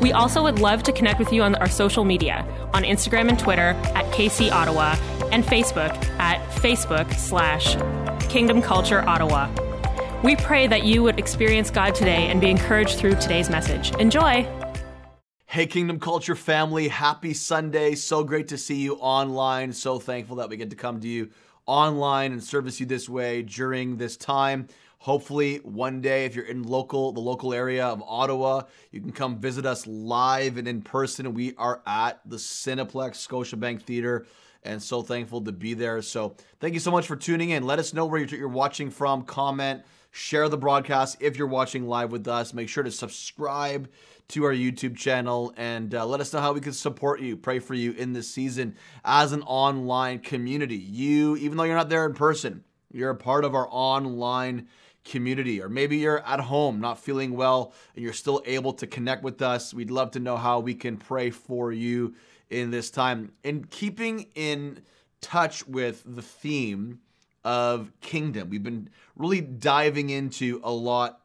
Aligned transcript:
We 0.00 0.12
also 0.12 0.42
would 0.42 0.58
love 0.58 0.82
to 0.84 0.92
connect 0.92 1.18
with 1.18 1.32
you 1.32 1.42
on 1.42 1.54
our 1.56 1.68
social 1.68 2.04
media 2.04 2.46
on 2.72 2.84
Instagram 2.84 3.28
and 3.28 3.38
Twitter 3.38 3.74
at 3.94 4.06
KC 4.12 4.50
Ottawa 4.50 4.96
and 5.30 5.44
Facebook 5.44 5.92
at 6.18 6.40
Facebook 6.52 7.12
slash 7.14 7.76
Kingdom 8.30 8.62
Culture 8.62 9.06
Ottawa. 9.06 9.50
We 10.24 10.36
pray 10.36 10.66
that 10.66 10.84
you 10.84 11.02
would 11.02 11.18
experience 11.18 11.70
God 11.70 11.94
today 11.94 12.28
and 12.28 12.40
be 12.40 12.50
encouraged 12.50 12.98
through 12.98 13.16
today's 13.16 13.50
message. 13.50 13.94
Enjoy! 13.96 14.48
Hey, 15.46 15.66
Kingdom 15.66 15.98
Culture 15.98 16.36
family, 16.36 16.88
happy 16.88 17.34
Sunday. 17.34 17.94
So 17.94 18.22
great 18.24 18.48
to 18.48 18.56
see 18.58 18.76
you 18.76 18.94
online. 18.94 19.72
So 19.72 19.98
thankful 19.98 20.36
that 20.36 20.48
we 20.48 20.56
get 20.56 20.70
to 20.70 20.76
come 20.76 21.00
to 21.00 21.08
you 21.08 21.30
online 21.66 22.32
and 22.32 22.42
service 22.42 22.80
you 22.80 22.86
this 22.86 23.08
way 23.08 23.42
during 23.42 23.96
this 23.96 24.16
time. 24.16 24.68
Hopefully, 25.00 25.56
one 25.64 26.02
day, 26.02 26.26
if 26.26 26.34
you're 26.34 26.44
in 26.44 26.62
local, 26.62 27.10
the 27.10 27.20
local 27.20 27.54
area 27.54 27.86
of 27.86 28.02
Ottawa, 28.06 28.64
you 28.90 29.00
can 29.00 29.12
come 29.12 29.40
visit 29.40 29.64
us 29.64 29.86
live 29.86 30.58
and 30.58 30.68
in 30.68 30.82
person. 30.82 31.32
We 31.32 31.54
are 31.56 31.80
at 31.86 32.20
the 32.26 32.36
Cineplex 32.36 33.26
Scotiabank 33.26 33.80
Theater, 33.80 34.26
and 34.62 34.82
so 34.82 35.00
thankful 35.00 35.40
to 35.40 35.52
be 35.52 35.72
there. 35.72 36.02
So, 36.02 36.36
thank 36.60 36.74
you 36.74 36.80
so 36.80 36.90
much 36.90 37.06
for 37.06 37.16
tuning 37.16 37.48
in. 37.48 37.62
Let 37.62 37.78
us 37.78 37.94
know 37.94 38.04
where 38.04 38.20
you're 38.20 38.46
watching 38.46 38.90
from. 38.90 39.22
Comment, 39.22 39.82
share 40.10 40.50
the 40.50 40.58
broadcast 40.58 41.16
if 41.20 41.38
you're 41.38 41.46
watching 41.46 41.86
live 41.86 42.12
with 42.12 42.28
us. 42.28 42.52
Make 42.52 42.68
sure 42.68 42.82
to 42.82 42.90
subscribe 42.90 43.88
to 44.28 44.44
our 44.44 44.52
YouTube 44.52 44.98
channel 44.98 45.54
and 45.56 45.94
uh, 45.94 46.04
let 46.04 46.20
us 46.20 46.30
know 46.34 46.40
how 46.40 46.52
we 46.52 46.60
can 46.60 46.74
support 46.74 47.22
you, 47.22 47.38
pray 47.38 47.58
for 47.58 47.72
you 47.72 47.92
in 47.92 48.12
this 48.12 48.28
season 48.28 48.76
as 49.02 49.32
an 49.32 49.40
online 49.44 50.18
community. 50.18 50.76
You, 50.76 51.38
even 51.38 51.56
though 51.56 51.64
you're 51.64 51.74
not 51.74 51.88
there 51.88 52.04
in 52.04 52.12
person, 52.12 52.64
you're 52.92 53.10
a 53.10 53.16
part 53.16 53.46
of 53.46 53.54
our 53.54 53.68
online 53.70 54.68
community, 55.04 55.62
or 55.62 55.68
maybe 55.68 55.96
you're 55.96 56.24
at 56.26 56.40
home 56.40 56.80
not 56.80 56.98
feeling 56.98 57.34
well 57.34 57.72
and 57.94 58.04
you're 58.04 58.12
still 58.12 58.42
able 58.44 58.72
to 58.74 58.86
connect 58.86 59.22
with 59.22 59.40
us. 59.42 59.72
We'd 59.72 59.90
love 59.90 60.10
to 60.12 60.20
know 60.20 60.36
how 60.36 60.60
we 60.60 60.74
can 60.74 60.96
pray 60.96 61.30
for 61.30 61.72
you 61.72 62.14
in 62.50 62.70
this 62.70 62.90
time. 62.90 63.32
In 63.42 63.64
keeping 63.64 64.26
in 64.34 64.82
touch 65.20 65.66
with 65.66 66.02
the 66.06 66.22
theme 66.22 67.00
of 67.44 67.92
kingdom, 68.00 68.50
we've 68.50 68.62
been 68.62 68.90
really 69.16 69.40
diving 69.40 70.10
into 70.10 70.60
a 70.62 70.70
lot 70.70 71.20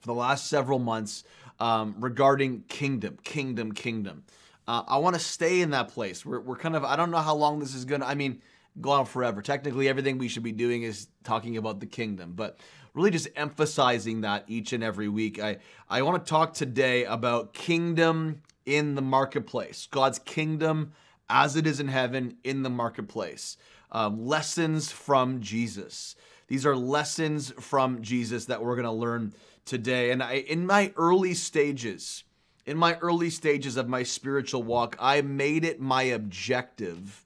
for 0.00 0.06
the 0.06 0.14
last 0.14 0.48
several 0.48 0.78
months 0.78 1.24
um, 1.60 1.94
regarding 1.98 2.62
kingdom, 2.68 3.18
kingdom, 3.22 3.72
kingdom. 3.72 4.24
Uh, 4.68 4.82
I 4.88 4.98
want 4.98 5.14
to 5.14 5.20
stay 5.20 5.60
in 5.60 5.70
that 5.70 5.88
place. 5.88 6.26
We're, 6.26 6.40
we're 6.40 6.56
kind 6.56 6.74
of, 6.74 6.84
I 6.84 6.96
don't 6.96 7.10
know 7.10 7.18
how 7.18 7.36
long 7.36 7.60
this 7.60 7.74
is 7.74 7.84
going 7.84 8.00
to, 8.00 8.06
I 8.06 8.14
mean, 8.14 8.42
go 8.80 8.90
on 8.90 9.06
forever. 9.06 9.40
Technically, 9.40 9.88
everything 9.88 10.18
we 10.18 10.28
should 10.28 10.42
be 10.42 10.52
doing 10.52 10.82
is 10.82 11.08
talking 11.24 11.56
about 11.56 11.80
the 11.80 11.86
kingdom, 11.86 12.32
but 12.34 12.58
really 12.96 13.10
just 13.10 13.28
emphasizing 13.36 14.22
that 14.22 14.44
each 14.48 14.72
and 14.72 14.82
every 14.82 15.08
week. 15.08 15.38
I, 15.38 15.58
I 15.88 16.02
want 16.02 16.24
to 16.24 16.28
talk 16.28 16.54
today 16.54 17.04
about 17.04 17.52
kingdom 17.52 18.40
in 18.64 18.94
the 18.94 19.02
marketplace, 19.02 19.86
God's 19.90 20.18
kingdom 20.18 20.92
as 21.28 21.56
it 21.56 21.66
is 21.66 21.78
in 21.78 21.88
heaven 21.88 22.38
in 22.42 22.62
the 22.62 22.70
marketplace. 22.70 23.58
Um, 23.92 24.26
lessons 24.26 24.90
from 24.90 25.40
Jesus. 25.40 26.16
These 26.48 26.64
are 26.64 26.74
lessons 26.74 27.52
from 27.60 28.02
Jesus 28.02 28.46
that 28.46 28.64
we're 28.64 28.76
going 28.76 28.86
to 28.86 28.92
learn 28.92 29.34
today. 29.64 30.10
And 30.10 30.22
I, 30.22 30.34
in 30.34 30.66
my 30.66 30.92
early 30.96 31.34
stages, 31.34 32.24
in 32.64 32.78
my 32.78 32.96
early 32.98 33.30
stages 33.30 33.76
of 33.76 33.88
my 33.88 34.04
spiritual 34.04 34.62
walk, 34.62 34.96
I 34.98 35.20
made 35.20 35.64
it 35.64 35.80
my 35.80 36.04
objective 36.04 37.24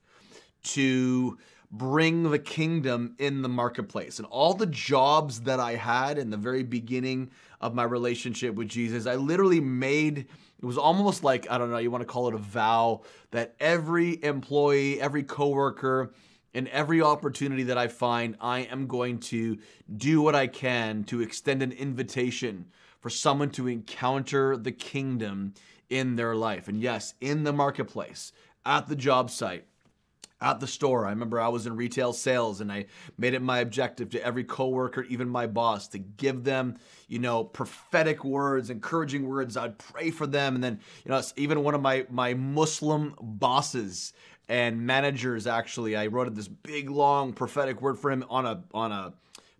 to 0.63 1.37
bring 1.71 2.29
the 2.29 2.39
kingdom 2.39 3.15
in 3.17 3.41
the 3.41 3.49
marketplace. 3.49 4.19
And 4.19 4.27
all 4.29 4.53
the 4.53 4.65
jobs 4.65 5.41
that 5.41 5.59
I 5.59 5.75
had 5.75 6.17
in 6.17 6.29
the 6.29 6.37
very 6.37 6.63
beginning 6.63 7.31
of 7.61 7.73
my 7.73 7.83
relationship 7.83 8.55
with 8.55 8.67
Jesus, 8.67 9.05
I 9.05 9.15
literally 9.15 9.61
made 9.61 10.27
it 10.61 10.65
was 10.65 10.77
almost 10.77 11.23
like, 11.23 11.49
I 11.49 11.57
don't 11.57 11.71
know, 11.71 11.79
you 11.79 11.89
want 11.89 12.03
to 12.03 12.07
call 12.07 12.27
it 12.27 12.35
a 12.35 12.37
vow 12.37 13.01
that 13.31 13.55
every 13.59 14.23
employee, 14.23 15.01
every 15.01 15.23
coworker, 15.23 16.13
and 16.53 16.67
every 16.67 17.01
opportunity 17.01 17.63
that 17.63 17.79
I 17.79 17.87
find, 17.87 18.35
I 18.39 18.59
am 18.59 18.85
going 18.85 19.19
to 19.19 19.57
do 19.95 20.21
what 20.21 20.35
I 20.35 20.45
can 20.45 21.03
to 21.05 21.21
extend 21.21 21.63
an 21.63 21.71
invitation 21.71 22.67
for 22.99 23.09
someone 23.09 23.49
to 23.51 23.67
encounter 23.67 24.55
the 24.55 24.71
kingdom 24.71 25.55
in 25.89 26.15
their 26.15 26.35
life. 26.35 26.67
And 26.67 26.79
yes, 26.79 27.15
in 27.21 27.43
the 27.43 27.53
marketplace, 27.53 28.31
at 28.63 28.87
the 28.87 28.95
job 28.95 29.31
site, 29.31 29.65
at 30.41 30.59
the 30.59 30.67
store. 30.67 31.05
I 31.05 31.11
remember 31.11 31.39
I 31.39 31.47
was 31.47 31.67
in 31.67 31.75
retail 31.75 32.13
sales 32.13 32.61
and 32.61 32.71
I 32.71 32.87
made 33.17 33.33
it 33.33 33.41
my 33.41 33.59
objective 33.59 34.09
to 34.11 34.25
every 34.25 34.43
coworker, 34.43 35.03
even 35.03 35.29
my 35.29 35.47
boss, 35.47 35.87
to 35.89 35.99
give 35.99 36.43
them, 36.43 36.77
you 37.07 37.19
know, 37.19 37.43
prophetic 37.43 38.23
words, 38.23 38.69
encouraging 38.69 39.27
words. 39.27 39.55
I'd 39.55 39.77
pray 39.77 40.11
for 40.11 40.27
them. 40.27 40.55
And 40.55 40.63
then, 40.63 40.79
you 41.05 41.11
know, 41.11 41.21
even 41.35 41.63
one 41.63 41.75
of 41.75 41.81
my 41.81 42.05
my 42.09 42.33
Muslim 42.33 43.15
bosses 43.21 44.13
and 44.49 44.85
managers 44.85 45.47
actually, 45.47 45.95
I 45.95 46.07
wrote 46.07 46.33
this 46.35 46.47
big 46.47 46.89
long 46.89 47.33
prophetic 47.33 47.81
word 47.81 47.99
for 47.99 48.11
him 48.11 48.25
on 48.29 48.45
a 48.45 48.63
on 48.73 48.91
a 48.91 49.13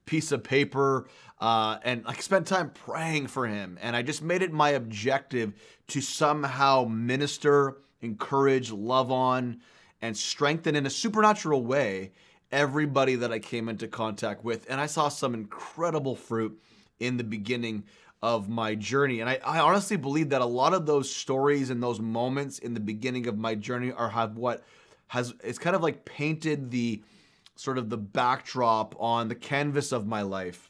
piece 0.05 0.31
of 0.31 0.43
paper 0.43 1.07
uh, 1.41 1.79
and 1.83 2.03
I 2.05 2.13
spent 2.13 2.45
time 2.45 2.69
praying 2.69 3.27
for 3.27 3.47
him. 3.47 3.79
And 3.81 3.95
I 3.95 4.03
just 4.03 4.21
made 4.21 4.43
it 4.43 4.53
my 4.53 4.69
objective 4.69 5.53
to 5.87 5.99
somehow 5.99 6.85
minister, 6.85 7.77
encourage, 8.01 8.71
love 8.71 9.11
on, 9.11 9.61
and 10.01 10.17
strengthen 10.17 10.75
in 10.75 10.85
a 10.85 10.89
supernatural 10.89 11.63
way 11.63 12.11
everybody 12.51 13.15
that 13.15 13.31
I 13.31 13.39
came 13.39 13.69
into 13.69 13.87
contact 13.87 14.43
with. 14.43 14.65
And 14.69 14.81
I 14.81 14.85
saw 14.85 15.09
some 15.09 15.33
incredible 15.33 16.15
fruit 16.15 16.59
in 16.99 17.17
the 17.17 17.23
beginning 17.23 17.83
of 18.21 18.49
my 18.49 18.75
journey. 18.75 19.19
And 19.19 19.29
I, 19.29 19.39
I, 19.43 19.59
honestly 19.59 19.97
believe 19.97 20.29
that 20.29 20.41
a 20.41 20.45
lot 20.45 20.73
of 20.73 20.85
those 20.85 21.13
stories 21.13 21.69
and 21.69 21.81
those 21.81 21.99
moments 21.99 22.59
in 22.59 22.73
the 22.73 22.79
beginning 22.79 23.27
of 23.27 23.37
my 23.37 23.55
journey 23.55 23.91
are 23.91 24.09
have 24.09 24.37
what 24.37 24.63
has 25.07 25.33
it's 25.43 25.57
kind 25.57 25.75
of 25.75 25.81
like 25.81 26.05
painted 26.05 26.69
the 26.69 27.01
sort 27.55 27.79
of 27.79 27.89
the 27.89 27.97
backdrop 27.97 28.95
on 28.99 29.27
the 29.27 29.35
canvas 29.35 29.91
of 29.91 30.05
my 30.05 30.21
life 30.21 30.69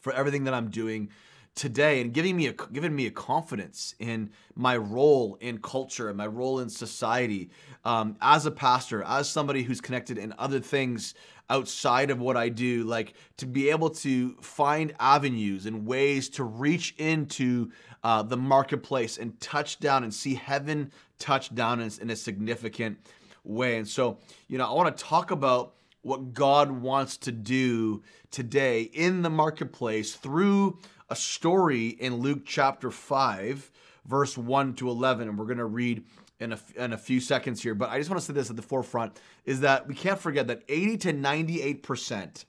for 0.00 0.12
everything 0.14 0.44
that 0.44 0.54
I'm 0.54 0.70
doing 0.70 1.10
today 1.54 2.00
and 2.00 2.12
giving 2.12 2.36
me 2.36 2.46
a 2.46 2.52
giving 2.72 2.94
me 2.94 3.06
a 3.06 3.10
confidence 3.10 3.94
in 3.98 4.30
my 4.54 4.76
role 4.76 5.36
in 5.40 5.58
culture 5.58 6.08
and 6.08 6.16
my 6.16 6.26
role 6.26 6.60
in 6.60 6.68
society 6.68 7.50
um, 7.84 8.16
as 8.20 8.46
a 8.46 8.50
pastor 8.50 9.02
as 9.02 9.28
somebody 9.28 9.62
who's 9.62 9.80
connected 9.80 10.16
in 10.16 10.32
other 10.38 10.60
things 10.60 11.14
outside 11.48 12.10
of 12.10 12.20
what 12.20 12.36
I 12.36 12.48
do 12.48 12.84
like 12.84 13.14
to 13.38 13.46
be 13.46 13.70
able 13.70 13.90
to 13.90 14.36
find 14.40 14.94
avenues 15.00 15.66
and 15.66 15.84
ways 15.84 16.28
to 16.30 16.44
reach 16.44 16.94
into 16.98 17.70
uh, 18.04 18.22
the 18.22 18.36
marketplace 18.36 19.18
and 19.18 19.38
touch 19.40 19.80
down 19.80 20.04
and 20.04 20.14
see 20.14 20.36
heaven 20.36 20.92
touch 21.18 21.54
down 21.54 21.80
in, 21.80 21.90
in 22.00 22.10
a 22.10 22.16
significant 22.16 22.96
way. 23.42 23.76
And 23.76 23.88
so 23.88 24.18
you 24.48 24.56
know 24.56 24.70
I 24.70 24.72
want 24.72 24.96
to 24.96 25.04
talk 25.04 25.32
about 25.32 25.74
what 26.02 26.32
God 26.32 26.70
wants 26.70 27.16
to 27.18 27.32
do 27.32 28.02
today 28.30 28.82
in 28.82 29.22
the 29.22 29.30
marketplace 29.30 30.14
through 30.14 30.78
a 31.10 31.16
story 31.16 31.88
in 31.88 32.16
Luke 32.16 32.42
chapter 32.46 32.90
5, 32.90 33.70
verse 34.06 34.38
1 34.38 34.74
to 34.74 34.88
11. 34.88 35.28
And 35.28 35.36
we're 35.36 35.44
going 35.44 35.58
to 35.58 35.64
read 35.64 36.04
in 36.38 36.52
a, 36.52 36.58
in 36.76 36.92
a 36.92 36.98
few 36.98 37.20
seconds 37.20 37.62
here. 37.62 37.74
But 37.74 37.90
I 37.90 37.98
just 37.98 38.08
want 38.08 38.20
to 38.20 38.26
say 38.26 38.32
this 38.32 38.48
at 38.48 38.56
the 38.56 38.62
forefront 38.62 39.20
is 39.44 39.60
that 39.60 39.86
we 39.86 39.94
can't 39.94 40.18
forget 40.18 40.46
that 40.46 40.62
80 40.68 40.96
to 40.98 41.12
98%, 41.12 42.44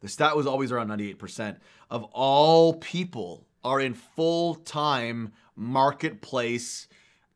the 0.00 0.08
stat 0.08 0.36
was 0.36 0.46
always 0.46 0.72
around 0.72 0.88
98%, 0.88 1.56
of 1.90 2.04
all 2.04 2.74
people 2.74 3.46
are 3.64 3.80
in 3.80 3.92
full 3.94 4.54
time 4.54 5.32
marketplace, 5.56 6.86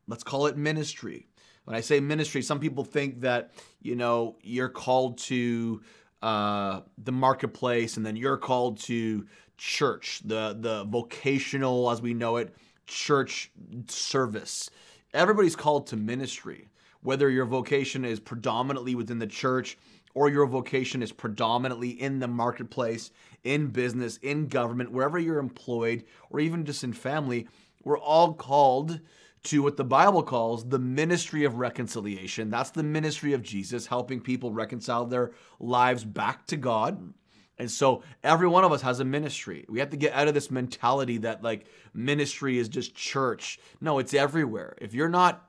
let's 0.07 0.23
call 0.23 0.47
it 0.47 0.57
ministry. 0.57 1.27
When 1.65 1.77
I 1.77 1.81
say 1.81 2.01
ministry, 2.01 2.43
some 2.43 2.61
people 2.61 2.85
think 2.85 3.21
that, 3.21 3.53
you 3.81 3.95
know, 3.95 4.37
you're 4.43 4.69
called 4.69 5.19
to 5.19 5.83
uh, 6.23 6.81
the 6.99 7.13
marketplace 7.13 7.97
and 7.97 8.07
then 8.07 8.17
you're 8.17 8.37
called 8.37 8.79
to 8.81 9.27
church, 9.63 10.21
the 10.25 10.57
the 10.59 10.85
vocational 10.85 11.89
as 11.89 12.03
we 12.03 12.13
know 12.13 12.37
it, 12.37 12.53
church 12.87 13.53
service. 13.87 14.69
Everybody's 15.15 15.55
called 15.55 15.87
to 15.87 15.97
ministry. 15.97 16.69
Whether 17.03 17.31
your 17.31 17.47
vocation 17.47 18.05
is 18.05 18.19
predominantly 18.19 18.95
within 18.95 19.19
the 19.19 19.27
church 19.27 19.79
or 20.15 20.29
your 20.29 20.47
vocation 20.47 21.03
is 21.03 21.13
predominantly 21.13 21.91
in 21.91 22.19
the 22.19 22.29
marketplace, 22.29 23.13
in 23.45 23.69
business, 23.69 24.17
in 24.19 24.49
government, 24.49 24.93
wherever 24.93 25.19
you're 25.19 25.39
employed, 25.39 26.05
or 26.31 26.41
even 26.41 26.65
just 26.65 26.85
in 26.85 26.93
family, 26.93 27.49
we're 27.85 27.99
all 27.99 28.35
called 28.35 29.01
to 29.45 29.63
what 29.63 29.77
the 29.77 29.85
Bible 29.85 30.23
calls 30.23 30.69
the 30.69 30.79
ministry 30.79 31.45
of 31.45 31.57
reconciliation. 31.57 32.51
That's 32.51 32.71
the 32.71 32.83
ministry 32.83 33.33
of 33.33 33.43
Jesus, 33.43 33.87
helping 33.87 34.21
people 34.21 34.53
reconcile 34.53 35.07
their 35.07 35.33
lives 35.59 36.05
back 36.05 36.47
to 36.49 36.57
God. 36.57 37.15
And 37.63 37.71
so 37.71 38.03
every 38.25 38.49
one 38.49 38.65
of 38.65 38.73
us 38.73 38.83
has 38.83 38.99
a 38.99 39.05
ministry. 39.05 39.65
We 39.69 39.79
have 39.79 39.91
to 39.91 39.97
get 39.97 40.15
out 40.15 40.27
of 40.27 40.35
this 40.35 40.51
mentality 40.51 41.19
that 41.19 41.45
like 41.45 41.67
ministry 41.95 42.59
is 42.59 42.69
just 42.69 42.93
church. 42.97 43.61
No, 43.81 44.01
it's 44.01 44.15
everywhere. 44.15 44.75
If 44.81 44.95
you're 44.95 45.09
not 45.09 45.49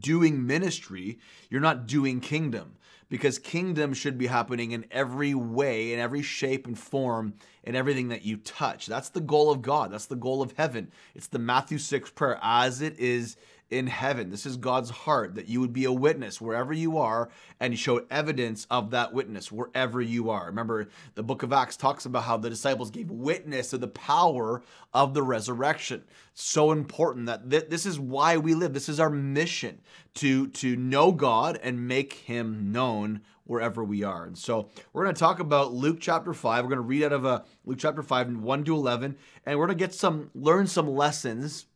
doing 0.00 0.44
ministry, 0.44 1.20
you're 1.48 1.60
not 1.60 1.86
doing 1.86 2.18
kingdom 2.20 2.78
because 3.08 3.38
kingdom 3.38 3.94
should 3.94 4.18
be 4.18 4.26
happening 4.26 4.72
in 4.72 4.86
every 4.90 5.32
way, 5.32 5.92
in 5.92 6.00
every 6.00 6.22
shape 6.22 6.66
and 6.66 6.76
form, 6.76 7.34
in 7.62 7.76
everything 7.76 8.08
that 8.08 8.24
you 8.24 8.36
touch. 8.36 8.86
That's 8.86 9.10
the 9.10 9.20
goal 9.20 9.52
of 9.52 9.62
God. 9.62 9.92
That's 9.92 10.06
the 10.06 10.16
goal 10.16 10.42
of 10.42 10.54
heaven. 10.56 10.90
It's 11.14 11.28
the 11.28 11.38
Matthew 11.38 11.78
6 11.78 12.10
prayer, 12.10 12.40
as 12.42 12.80
it 12.80 12.98
is 12.98 13.36
in 13.70 13.86
heaven. 13.86 14.30
This 14.30 14.46
is 14.46 14.56
God's 14.56 14.90
heart 14.90 15.36
that 15.36 15.48
you 15.48 15.60
would 15.60 15.72
be 15.72 15.84
a 15.84 15.92
witness 15.92 16.40
wherever 16.40 16.72
you 16.72 16.98
are 16.98 17.30
and 17.60 17.78
show 17.78 18.04
evidence 18.10 18.66
of 18.70 18.90
that 18.90 19.12
witness 19.12 19.52
wherever 19.52 20.00
you 20.00 20.30
are. 20.30 20.46
Remember, 20.46 20.88
the 21.14 21.22
book 21.22 21.42
of 21.42 21.52
Acts 21.52 21.76
talks 21.76 22.04
about 22.04 22.24
how 22.24 22.36
the 22.36 22.50
disciples 22.50 22.90
gave 22.90 23.10
witness 23.10 23.72
of 23.72 23.80
the 23.80 23.88
power 23.88 24.62
of 24.92 25.14
the 25.14 25.22
resurrection. 25.22 26.02
So 26.34 26.72
important 26.72 27.26
that 27.26 27.48
th- 27.48 27.68
this 27.68 27.86
is 27.86 28.00
why 28.00 28.36
we 28.36 28.54
live. 28.54 28.74
This 28.74 28.88
is 28.88 28.98
our 28.98 29.10
mission 29.10 29.80
to, 30.14 30.48
to 30.48 30.74
know 30.74 31.12
God 31.12 31.58
and 31.62 31.86
make 31.86 32.14
him 32.14 32.72
known 32.72 33.20
wherever 33.44 33.82
we 33.82 34.04
are. 34.04 34.24
And 34.24 34.38
so 34.38 34.68
we're 34.92 35.02
going 35.04 35.14
to 35.14 35.18
talk 35.18 35.40
about 35.40 35.72
Luke 35.72 35.98
chapter 36.00 36.32
5. 36.32 36.64
We're 36.64 36.68
going 36.68 36.76
to 36.76 36.82
read 36.82 37.04
out 37.04 37.12
of 37.12 37.26
uh, 37.26 37.40
Luke 37.64 37.78
chapter 37.80 38.02
5, 38.02 38.36
1 38.36 38.64
to 38.64 38.74
11, 38.74 39.16
and 39.44 39.58
we're 39.58 39.66
going 39.66 39.76
to 39.76 39.84
get 39.84 39.92
some, 39.92 40.30
learn 40.34 40.68
some 40.68 40.88
lessons 40.88 41.66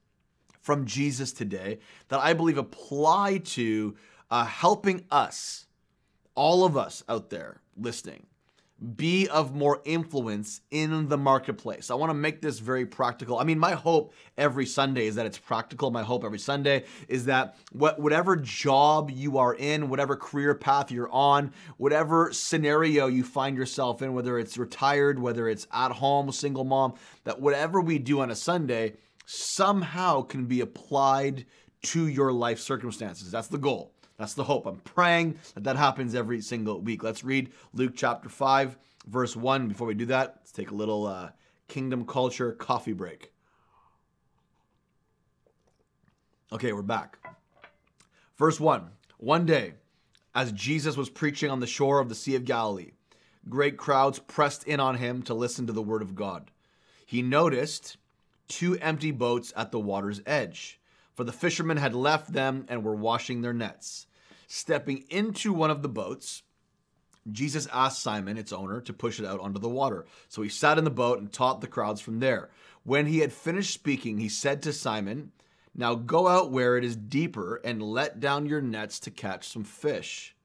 from 0.65 0.87
Jesus 0.87 1.31
today 1.33 1.79
that 2.09 2.21
I 2.21 2.33
believe 2.33 2.57
apply 2.57 3.39
to 3.39 3.95
uh, 4.31 4.47
helping 4.47 5.05
us, 5.11 5.67
all 6.35 6.65
of 6.65 6.75
us 6.75 7.05
out 7.07 7.29
there 7.29 7.61
listening, 7.77 8.27
be 8.97 9.29
of 9.29 9.55
more 9.55 9.83
influence 9.85 10.63
in 10.71 11.09
the 11.09 11.19
marketplace. 11.19 11.91
I 11.91 11.95
want 11.95 12.11
to 12.11 12.15
make 12.15 12.41
this 12.41 12.61
very 12.61 12.87
practical. 12.87 13.39
I 13.39 13.45
mean, 13.45 13.59
my 13.59 13.73
hope 13.73 14.15
every 14.39 14.65
Sunday 14.65 15.07
is 15.07 15.17
that 15.17 15.27
it's 15.27 15.39
practical. 15.39 15.91
My 15.91 16.03
hope 16.03 16.25
every 16.25 16.39
Sunday 16.39 16.85
is 17.09 17.27
that 17.27 17.57
what, 17.73 18.01
whatever 18.01 18.35
job 18.35 19.11
you 19.11 19.37
are 19.37 19.55
in, 19.55 19.91
whatever 19.91 20.17
career 20.17 20.55
path 20.55 20.91
you're 20.91 21.13
on, 21.13 21.53
whatever 21.77 22.33
scenario 22.33 23.07
you 23.07 23.23
find 23.23 23.57
yourself 23.57 24.01
in, 24.01 24.15
whether 24.15 24.39
it's 24.39 24.57
retired, 24.57 25.19
whether 25.19 25.47
it's 25.47 25.67
at 25.73 25.93
home, 25.93 26.33
single 26.33 26.65
mom, 26.65 26.95
that 27.25 27.41
whatever 27.41 27.83
we 27.83 27.99
do 27.99 28.21
on 28.21 28.31
a 28.31 28.37
Sunday, 28.37 28.95
somehow 29.25 30.23
can 30.23 30.47
be 30.47 30.61
applied 30.61 31.47
to 31.82 32.09
your 32.09 32.32
life 32.32 32.59
circumstances. 32.59 33.31
That's 33.31 33.49
the 33.49 33.59
goal. 33.59 33.93
That's 34.19 34.35
the 34.35 34.44
hope. 34.44 34.67
I'm 34.67 34.79
praying 34.81 35.38
that 35.55 35.65
that 35.65 35.76
happens 35.76 36.15
every 36.15 36.41
single 36.41 36.81
week. 36.81 37.03
Let's 37.03 37.25
read 37.25 37.53
Luke 37.73 37.93
chapter 37.97 38.29
5, 38.29 38.76
verse 39.06 39.35
1. 39.37 39.69
Before 39.69 39.87
we 39.87 39.94
do 39.94 40.06
that, 40.06 40.37
let's 40.38 40.53
take 40.53 40.71
a 40.71 40.75
little 40.75 41.06
uh, 41.06 41.31
kingdom 41.69 42.06
culture 42.06 42.53
coffee 42.53 42.93
break. 42.93 43.32
Okay, 46.53 46.73
we're 46.73 46.82
back. 46.82 47.19
Verse 48.37 48.61
1 48.61 48.88
One 49.19 49.47
day, 49.47 49.75
as 50.35 50.53
Jesus 50.53 50.97
was 50.97 51.11
preaching 51.11 51.50
on 51.50 51.61
the 51.61 51.67
shore 51.67 51.99
of 51.99 52.09
the 52.09 52.15
Sea 52.15 52.37
of 52.37 52.44
Galilee, 52.44 52.93
great 53.49 53.77
crowds 53.77 54.20
pressed 54.20 54.65
in 54.65 54.79
on 54.79 54.97
him 54.97 55.23
to 55.23 55.35
listen 55.35 55.67
to 55.67 55.73
the 55.73 55.82
word 55.82 56.03
of 56.03 56.15
God. 56.15 56.53
He 57.06 57.23
noticed 57.23 57.97
two 58.49 58.79
empty 58.79 59.11
boats 59.11 59.52
at 59.56 59.73
the 59.73 59.81
water's 59.81 60.20
edge, 60.26 60.81
for 61.14 61.25
the 61.25 61.32
fishermen 61.32 61.76
had 61.76 61.94
left 61.94 62.32
them 62.32 62.67
and 62.69 62.85
were 62.85 62.94
washing 62.94 63.43
their 63.43 63.52
nets. 63.52 64.06
Stepping 64.46 65.05
into 65.11 65.52
one 65.52 65.70
of 65.70 65.82
the 65.82 65.88
boats, 65.88 66.43
Jesus 67.31 67.67
asked 67.73 68.02
Simon, 68.02 68.37
its 68.37 68.52
owner, 68.52 68.81
to 68.82 68.93
push 68.93 69.19
it 69.19 69.26
out 69.26 69.41
onto 69.41 69.58
the 69.58 69.69
water. 69.69 70.05
So 70.29 70.43
he 70.43 70.49
sat 70.49 70.79
in 70.79 70.85
the 70.85 70.91
boat 70.91 71.19
and 71.19 71.32
taught 71.32 71.61
the 71.61 71.67
crowds 71.67 72.00
from 72.00 72.20
there. 72.20 72.50
When 72.82 73.06
he 73.06 73.20
had 73.20 73.32
finished 73.32 73.73
speaking, 73.73 74.19
he 74.19 74.29
said 74.29 74.62
to 74.62 74.73
Simon, 74.73 75.32
Now 75.75 75.94
go 75.94 76.29
out 76.29 76.50
where 76.50 76.76
it 76.76 76.85
is 76.85 76.96
deeper 76.96 77.61
and 77.64 77.82
let 77.82 78.20
down 78.20 78.46
your 78.46 78.61
nets 78.61 78.99
to 79.00 79.11
catch 79.11 79.49
some 79.49 79.64
fish. 79.64 80.37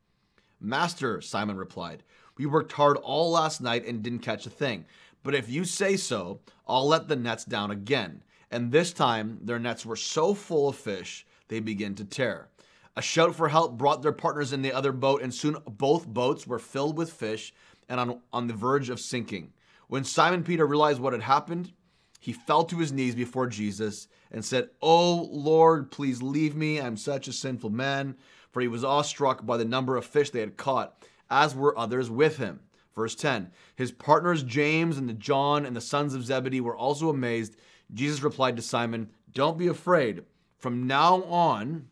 Master, 0.62 1.20
Simon 1.22 1.58
replied, 1.58 2.04
We 2.38 2.46
worked 2.46 2.72
hard 2.72 2.98
all 2.98 3.32
last 3.32 3.60
night 3.62 3.86
and 3.86 4.02
didn't 4.02 4.20
catch 4.20 4.46
a 4.46 4.50
thing. 4.50 4.86
But 5.24 5.36
if 5.36 5.50
you 5.50 5.66
say 5.66 5.98
so, 5.98 6.40
I'll 6.68 6.88
let 6.88 7.08
the 7.08 7.16
nets 7.16 7.46
down 7.46 7.72
again. 7.72 8.24
And 8.52 8.72
this 8.72 8.94
time 8.94 9.40
their 9.42 9.60
nets 9.60 9.86
were 9.86 9.96
so 9.96 10.34
full 10.34 10.70
of 10.70 10.76
fish, 10.76 11.26
they 11.48 11.60
began 11.60 11.96
to 11.96 12.06
tear. 12.06 12.50
A 12.96 13.02
shout 13.02 13.36
for 13.36 13.50
help 13.50 13.78
brought 13.78 14.02
their 14.02 14.12
partners 14.12 14.54
in 14.54 14.62
the 14.62 14.74
other 14.74 14.92
boat, 14.92 15.22
and 15.22 15.34
soon 15.34 15.58
both 15.68 16.08
boats 16.08 16.48
were 16.48 16.60
filled 16.60 16.98
with 16.98 17.14
fish 17.14 17.54
and 17.88 18.00
on, 18.00 18.22
on 18.34 18.48
the 18.48 18.54
verge 18.54 18.90
of 18.90 19.00
sinking. 19.00 19.54
When 19.88 20.04
Simon 20.04 20.44
Peter 20.44 20.66
realized 20.66 21.00
what 21.00 21.14
had 21.14 21.22
happened, 21.22 21.74
he 22.20 22.34
fell 22.34 22.64
to 22.66 22.78
his 22.78 22.92
knees 22.92 23.16
before 23.16 23.48
Jesus 23.48 24.08
and 24.32 24.44
said, 24.44 24.70
Oh 24.82 25.30
Lord, 25.32 25.92
please 25.92 26.22
leave 26.22 26.56
me. 26.56 26.80
I'm 26.80 26.98
such 26.98 27.28
a 27.28 27.34
sinful 27.34 27.70
man. 27.70 28.16
For 28.52 28.62
he 28.62 28.68
was 28.68 28.84
awestruck 28.84 29.46
by 29.46 29.58
the 29.58 29.66
number 29.66 29.96
of 29.96 30.06
fish 30.06 30.32
they 30.32 30.40
had 30.40 30.58
caught, 30.58 31.06
as 31.30 31.56
were 31.56 31.78
others 31.78 32.10
with 32.10 32.38
him. 32.38 32.60
Verse 33.00 33.16
10 33.16 33.50
His 33.78 33.94
partners 33.94 34.44
James 34.44 34.98
and 34.98 35.08
the 35.08 35.14
John 35.14 35.66
and 35.66 35.74
the 35.74 35.80
sons 35.80 36.14
of 36.14 36.26
Zebedee 36.26 36.60
were 36.60 36.76
also 36.76 37.10
amazed. 37.10 37.56
Jesus 37.94 38.22
replied 38.22 38.58
to 38.58 38.62
Simon, 38.62 39.10
Don't 39.32 39.58
be 39.58 39.68
afraid. 39.68 40.26
From 40.58 40.86
now 40.86 41.24
on, 41.24 41.88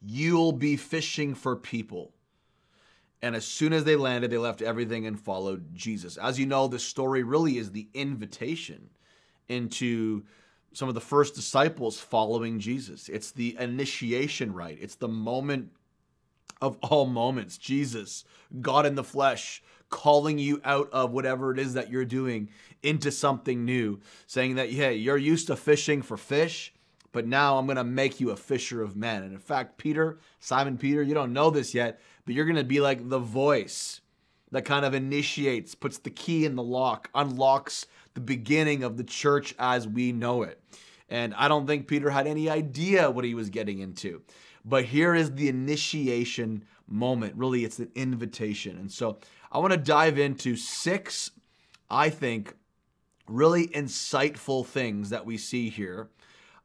you'll 0.00 0.52
be 0.52 0.78
fishing 0.78 1.34
for 1.34 1.54
people. 1.54 2.14
And 3.20 3.36
as 3.36 3.44
soon 3.44 3.74
as 3.74 3.84
they 3.84 3.94
landed, 3.94 4.30
they 4.30 4.38
left 4.38 4.62
everything 4.62 5.06
and 5.06 5.20
followed 5.20 5.74
Jesus. 5.74 6.16
As 6.16 6.38
you 6.38 6.46
know, 6.46 6.66
this 6.66 6.82
story 6.82 7.22
really 7.22 7.58
is 7.58 7.72
the 7.72 7.88
invitation 7.92 8.88
into 9.50 10.24
some 10.72 10.88
of 10.88 10.94
the 10.94 11.00
first 11.02 11.34
disciples 11.34 12.00
following 12.00 12.58
Jesus. 12.58 13.10
It's 13.10 13.32
the 13.32 13.54
initiation 13.60 14.54
rite, 14.54 14.78
it's 14.80 14.94
the 14.94 15.08
moment 15.08 15.72
of 16.62 16.78
all 16.82 17.06
moments. 17.06 17.58
Jesus, 17.58 18.24
God 18.60 18.86
in 18.86 18.94
the 18.94 19.04
flesh, 19.04 19.62
calling 19.88 20.38
you 20.38 20.60
out 20.64 20.88
of 20.92 21.12
whatever 21.12 21.52
it 21.52 21.58
is 21.58 21.74
that 21.74 21.90
you're 21.90 22.04
doing 22.04 22.50
into 22.82 23.10
something 23.10 23.64
new, 23.64 24.00
saying 24.26 24.56
that, 24.56 24.70
hey, 24.70 24.94
you're 24.94 25.16
used 25.16 25.46
to 25.46 25.56
fishing 25.56 26.02
for 26.02 26.16
fish, 26.16 26.72
but 27.12 27.26
now 27.26 27.56
I'm 27.56 27.66
going 27.66 27.76
to 27.76 27.84
make 27.84 28.20
you 28.20 28.30
a 28.30 28.36
fisher 28.36 28.82
of 28.82 28.96
men. 28.96 29.22
And 29.22 29.32
in 29.32 29.38
fact, 29.38 29.78
Peter, 29.78 30.18
Simon 30.38 30.76
Peter, 30.76 31.02
you 31.02 31.14
don't 31.14 31.32
know 31.32 31.50
this 31.50 31.74
yet, 31.74 32.00
but 32.24 32.34
you're 32.34 32.44
going 32.44 32.56
to 32.56 32.64
be 32.64 32.80
like 32.80 33.08
the 33.08 33.18
voice 33.18 34.00
that 34.52 34.64
kind 34.64 34.84
of 34.84 34.94
initiates, 34.94 35.74
puts 35.74 35.98
the 35.98 36.10
key 36.10 36.44
in 36.44 36.56
the 36.56 36.62
lock, 36.62 37.10
unlocks 37.14 37.86
the 38.14 38.20
beginning 38.20 38.84
of 38.84 38.96
the 38.96 39.04
church 39.04 39.54
as 39.58 39.88
we 39.88 40.12
know 40.12 40.42
it. 40.42 40.60
And 41.08 41.34
I 41.34 41.48
don't 41.48 41.66
think 41.66 41.88
Peter 41.88 42.10
had 42.10 42.26
any 42.26 42.48
idea 42.50 43.10
what 43.10 43.24
he 43.24 43.34
was 43.34 43.50
getting 43.50 43.78
into. 43.78 44.22
But 44.64 44.84
here 44.84 45.14
is 45.14 45.32
the 45.32 45.48
initiation 45.48 46.64
moment. 46.88 47.34
Really, 47.36 47.64
it's 47.64 47.78
an 47.78 47.90
invitation. 47.94 48.76
And 48.78 48.90
so 48.90 49.18
I 49.56 49.58
want 49.58 49.72
to 49.72 49.78
dive 49.78 50.18
into 50.18 50.54
six, 50.54 51.30
I 51.88 52.10
think, 52.10 52.54
really 53.26 53.68
insightful 53.68 54.66
things 54.66 55.08
that 55.08 55.24
we 55.24 55.38
see 55.38 55.70
here 55.70 56.10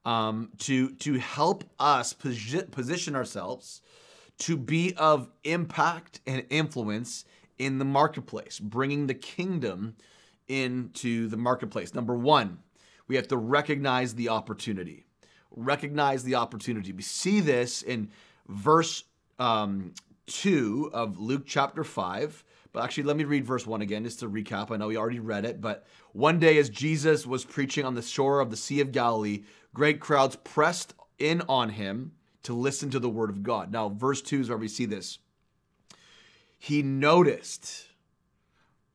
um, 0.03 0.49
to, 0.57 0.89
to 0.95 1.13
help 1.13 1.63
us 1.79 2.13
posi- 2.13 2.69
position 2.69 3.15
ourselves 3.15 3.81
to 4.39 4.57
be 4.57 4.93
of 4.97 5.29
impact 5.45 6.19
and 6.27 6.45
influence 6.49 7.23
in 7.57 7.79
the 7.79 7.85
marketplace, 7.85 8.59
bringing 8.59 9.07
the 9.07 9.13
kingdom 9.13 9.95
into 10.49 11.29
the 11.29 11.37
marketplace. 11.37 11.93
Number 11.93 12.17
one, 12.17 12.59
we 13.07 13.15
have 13.15 13.29
to 13.29 13.37
recognize 13.37 14.15
the 14.15 14.27
opportunity. 14.27 15.05
Recognize 15.49 16.25
the 16.25 16.35
opportunity. 16.35 16.91
We 16.91 17.03
see 17.03 17.39
this 17.39 17.83
in 17.83 18.11
verse 18.49 19.05
um, 19.39 19.93
2 20.27 20.89
of 20.91 21.19
Luke 21.19 21.43
chapter 21.45 21.85
5. 21.85 22.43
But 22.73 22.83
actually, 22.83 23.03
let 23.03 23.17
me 23.17 23.25
read 23.25 23.45
verse 23.45 23.67
1 23.67 23.81
again 23.81 24.03
just 24.03 24.19
to 24.19 24.29
recap. 24.29 24.71
I 24.71 24.77
know 24.77 24.87
we 24.87 24.97
already 24.97 25.19
read 25.19 25.45
it, 25.45 25.59
but 25.59 25.85
one 26.13 26.39
day 26.39 26.57
as 26.57 26.69
Jesus 26.69 27.25
was 27.27 27.43
preaching 27.43 27.85
on 27.85 27.95
the 27.95 28.01
shore 28.01 28.39
of 28.39 28.49
the 28.49 28.57
Sea 28.57 28.79
of 28.79 28.91
Galilee, 28.91 29.43
great 29.73 29.99
crowds 29.99 30.37
pressed 30.37 30.93
in 31.19 31.41
on 31.49 31.69
him 31.69 32.13
to 32.43 32.53
listen 32.53 32.89
to 32.91 32.99
the 32.99 33.09
word 33.09 33.29
of 33.29 33.43
God. 33.43 33.71
Now, 33.71 33.89
verse 33.89 34.21
2 34.21 34.41
is 34.41 34.49
where 34.49 34.57
we 34.57 34.67
see 34.67 34.85
this. 34.85 35.19
He 36.57 36.81
noticed, 36.81 37.87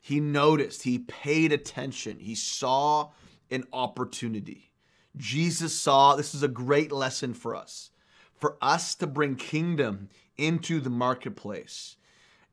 he 0.01 0.21
noticed, 0.21 0.85
he 0.85 1.01
paid 1.01 1.53
attention, 1.53 2.19
he 2.19 2.35
saw 2.35 3.11
an 3.51 3.65
opportunity. 3.73 4.73
Jesus 5.17 5.75
saw 5.75 6.15
this 6.15 6.35
is 6.35 6.43
a 6.43 6.49
great 6.49 6.93
lesson 6.93 7.35
for 7.35 7.55
us, 7.55 7.91
for 8.35 8.57
us 8.61 8.95
to 8.97 9.07
bring 9.07 9.37
kingdom 9.37 10.09
into 10.37 10.81
the 10.81 10.91
marketplace, 10.91 11.97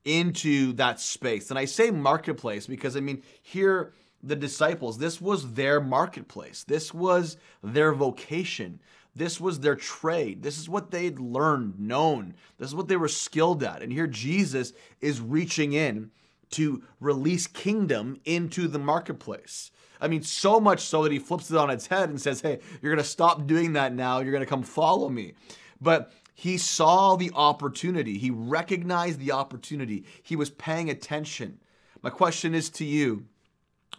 into 0.05 0.74
that 0.74 1.00
space. 1.00 1.50
And 1.50 1.60
I 1.60 1.65
say 1.65 1.91
marketplace 1.91 2.67
because 2.67 2.98
I 2.98 3.00
mean, 3.00 3.24
here 3.41 3.93
the 4.24 4.36
disciples. 4.36 4.98
This 4.98 5.19
was 5.19 5.53
their 5.53 5.81
marketplace. 5.81 6.63
This 6.63 6.93
was 6.93 7.38
their 7.62 7.93
vocation. 7.93 8.79
This 9.15 9.39
was 9.39 9.60
their 9.60 9.75
trade. 9.75 10.41
This 10.41 10.57
is 10.57 10.69
what 10.69 10.89
they'd 10.89 11.19
learned, 11.19 11.79
known. 11.79 12.33
This 12.57 12.69
is 12.69 12.75
what 12.75 12.88
they 12.88 12.95
were 12.95 13.10
skilled 13.10 13.63
at. 13.63 13.83
And 13.83 13.91
here 13.91 14.07
Jesus 14.07 14.74
is 15.01 15.22
reaching 15.22 15.74
in 15.74 16.10
to 16.51 16.83
release 17.00 17.45
kingdom 17.45 18.19
into 18.25 18.67
the 18.67 18.79
marketplace. 18.79 19.72
I 20.00 20.07
mean, 20.07 20.24
so 20.24 20.60
much 20.60 20.81
so 20.81 21.03
that 21.03 21.12
he 21.12 21.19
flips 21.19 21.51
it 21.51 21.57
on 21.57 21.69
its 21.69 21.88
head 21.88 22.10
and 22.10 22.19
says, 22.19 22.41
Hey, 22.41 22.60
you're 22.81 22.93
going 22.93 23.03
to 23.03 23.10
stop 23.10 23.45
doing 23.45 23.74
that 23.74 23.93
now. 23.93 24.19
You're 24.19 24.31
going 24.31 24.43
to 24.43 24.50
come 24.50 24.63
follow 24.63 25.10
me. 25.10 25.33
But 25.79 26.12
he 26.34 26.58
saw 26.58 27.16
the 27.16 27.32
opportunity, 27.36 28.18
he 28.18 28.32
recognized 28.32 29.20
the 29.20 29.32
opportunity, 29.32 30.06
he 30.22 30.36
was 30.36 30.50
paying 30.50 30.90
attention. 30.90 31.60
My 32.02 32.10
question 32.10 32.56
is 32.56 32.70
to 32.72 32.86
you 32.86 33.25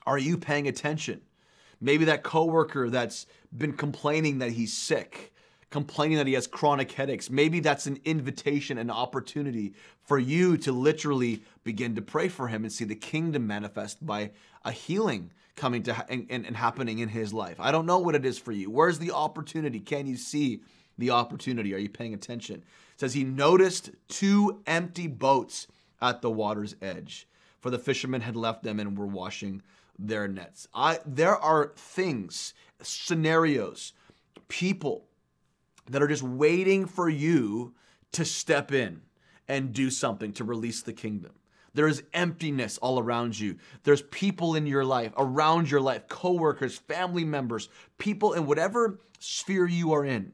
Are 0.06 0.18
you 0.18 0.36
paying 0.36 0.68
attention? 0.68 1.22
Maybe 1.80 2.04
that 2.06 2.22
coworker 2.22 2.90
that's 2.90 3.26
been 3.56 3.72
complaining 3.72 4.38
that 4.38 4.52
he's 4.52 4.72
sick, 4.72 5.32
complaining 5.70 6.16
that 6.18 6.26
he 6.26 6.32
has 6.32 6.46
chronic 6.46 6.92
headaches. 6.92 7.30
Maybe 7.30 7.60
that's 7.60 7.86
an 7.86 8.00
invitation, 8.04 8.78
an 8.78 8.90
opportunity 8.90 9.74
for 10.02 10.18
you 10.18 10.56
to 10.58 10.72
literally 10.72 11.42
begin 11.62 11.94
to 11.94 12.02
pray 12.02 12.28
for 12.28 12.48
him 12.48 12.64
and 12.64 12.72
see 12.72 12.84
the 12.84 12.94
kingdom 12.94 13.46
manifest 13.46 14.04
by 14.04 14.30
a 14.64 14.70
healing 14.70 15.30
coming 15.56 15.82
to 15.84 16.06
and, 16.08 16.26
and, 16.30 16.46
and 16.46 16.56
happening 16.56 16.98
in 16.98 17.08
his 17.08 17.32
life. 17.32 17.56
I 17.60 17.70
don't 17.70 17.86
know 17.86 17.98
what 17.98 18.14
it 18.14 18.24
is 18.24 18.38
for 18.38 18.52
you. 18.52 18.70
Where's 18.70 18.98
the 18.98 19.12
opportunity? 19.12 19.80
Can 19.80 20.06
you 20.06 20.16
see 20.16 20.60
the 20.98 21.10
opportunity? 21.10 21.74
Are 21.74 21.78
you 21.78 21.88
paying 21.88 22.14
attention? 22.14 22.56
It 22.56 23.00
says 23.00 23.14
he 23.14 23.24
noticed 23.24 23.90
two 24.08 24.62
empty 24.66 25.06
boats 25.06 25.66
at 26.00 26.22
the 26.22 26.30
water's 26.30 26.76
edge, 26.82 27.26
for 27.60 27.70
the 27.70 27.78
fishermen 27.78 28.20
had 28.20 28.36
left 28.36 28.62
them 28.62 28.78
and 28.78 28.96
were 28.96 29.06
washing 29.06 29.62
their 29.98 30.28
nets. 30.28 30.68
I 30.74 30.98
there 31.06 31.36
are 31.36 31.72
things, 31.76 32.54
scenarios, 32.82 33.92
people 34.48 35.06
that 35.90 36.02
are 36.02 36.08
just 36.08 36.22
waiting 36.22 36.86
for 36.86 37.08
you 37.08 37.74
to 38.12 38.24
step 38.24 38.72
in 38.72 39.02
and 39.48 39.72
do 39.72 39.90
something 39.90 40.32
to 40.32 40.44
release 40.44 40.82
the 40.82 40.92
kingdom. 40.92 41.32
There 41.74 41.88
is 41.88 42.04
emptiness 42.12 42.78
all 42.78 43.00
around 43.00 43.38
you. 43.38 43.56
There's 43.82 44.02
people 44.02 44.54
in 44.54 44.66
your 44.66 44.84
life, 44.84 45.12
around 45.16 45.70
your 45.70 45.80
life, 45.80 46.08
coworkers, 46.08 46.78
family 46.78 47.24
members, 47.24 47.68
people 47.98 48.32
in 48.32 48.46
whatever 48.46 49.00
sphere 49.18 49.66
you 49.66 49.92
are 49.92 50.04
in 50.04 50.32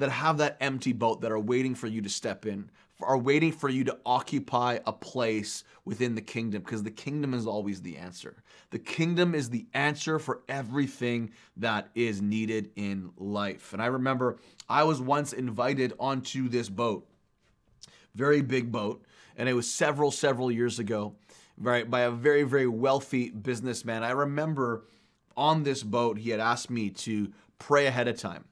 that 0.00 0.10
have 0.10 0.38
that 0.38 0.56
empty 0.60 0.92
boat 0.92 1.20
that 1.20 1.30
are 1.30 1.38
waiting 1.38 1.74
for 1.74 1.86
you 1.86 2.02
to 2.02 2.08
step 2.08 2.46
in, 2.46 2.70
are 3.02 3.18
waiting 3.18 3.52
for 3.52 3.68
you 3.68 3.84
to 3.84 3.98
occupy 4.04 4.78
a 4.86 4.92
place 4.92 5.64
within 5.84 6.14
the 6.14 6.20
kingdom 6.20 6.62
because 6.62 6.82
the 6.82 6.90
kingdom 6.90 7.34
is 7.34 7.46
always 7.46 7.80
the 7.82 7.96
answer. 7.96 8.42
The 8.70 8.78
kingdom 8.78 9.34
is 9.34 9.50
the 9.50 9.66
answer 9.72 10.18
for 10.18 10.42
everything 10.48 11.30
that 11.56 11.88
is 11.94 12.20
needed 12.20 12.70
in 12.76 13.10
life. 13.16 13.72
And 13.72 13.82
I 13.82 13.86
remember 13.86 14.38
I 14.68 14.84
was 14.84 15.00
once 15.00 15.32
invited 15.32 15.92
onto 15.98 16.48
this 16.48 16.68
boat, 16.68 17.06
very 18.14 18.42
big 18.42 18.70
boat, 18.70 19.02
and 19.36 19.48
it 19.48 19.54
was 19.54 19.70
several, 19.70 20.10
several 20.10 20.50
years 20.50 20.78
ago, 20.78 21.14
right, 21.58 21.90
by 21.90 22.00
a 22.00 22.10
very, 22.10 22.42
very 22.42 22.66
wealthy 22.66 23.30
businessman. 23.30 24.02
I 24.02 24.10
remember 24.10 24.84
on 25.36 25.62
this 25.62 25.82
boat, 25.82 26.18
he 26.18 26.30
had 26.30 26.40
asked 26.40 26.70
me 26.70 26.90
to 26.90 27.32
pray 27.58 27.86
ahead 27.86 28.08
of 28.08 28.18
time. 28.18 28.44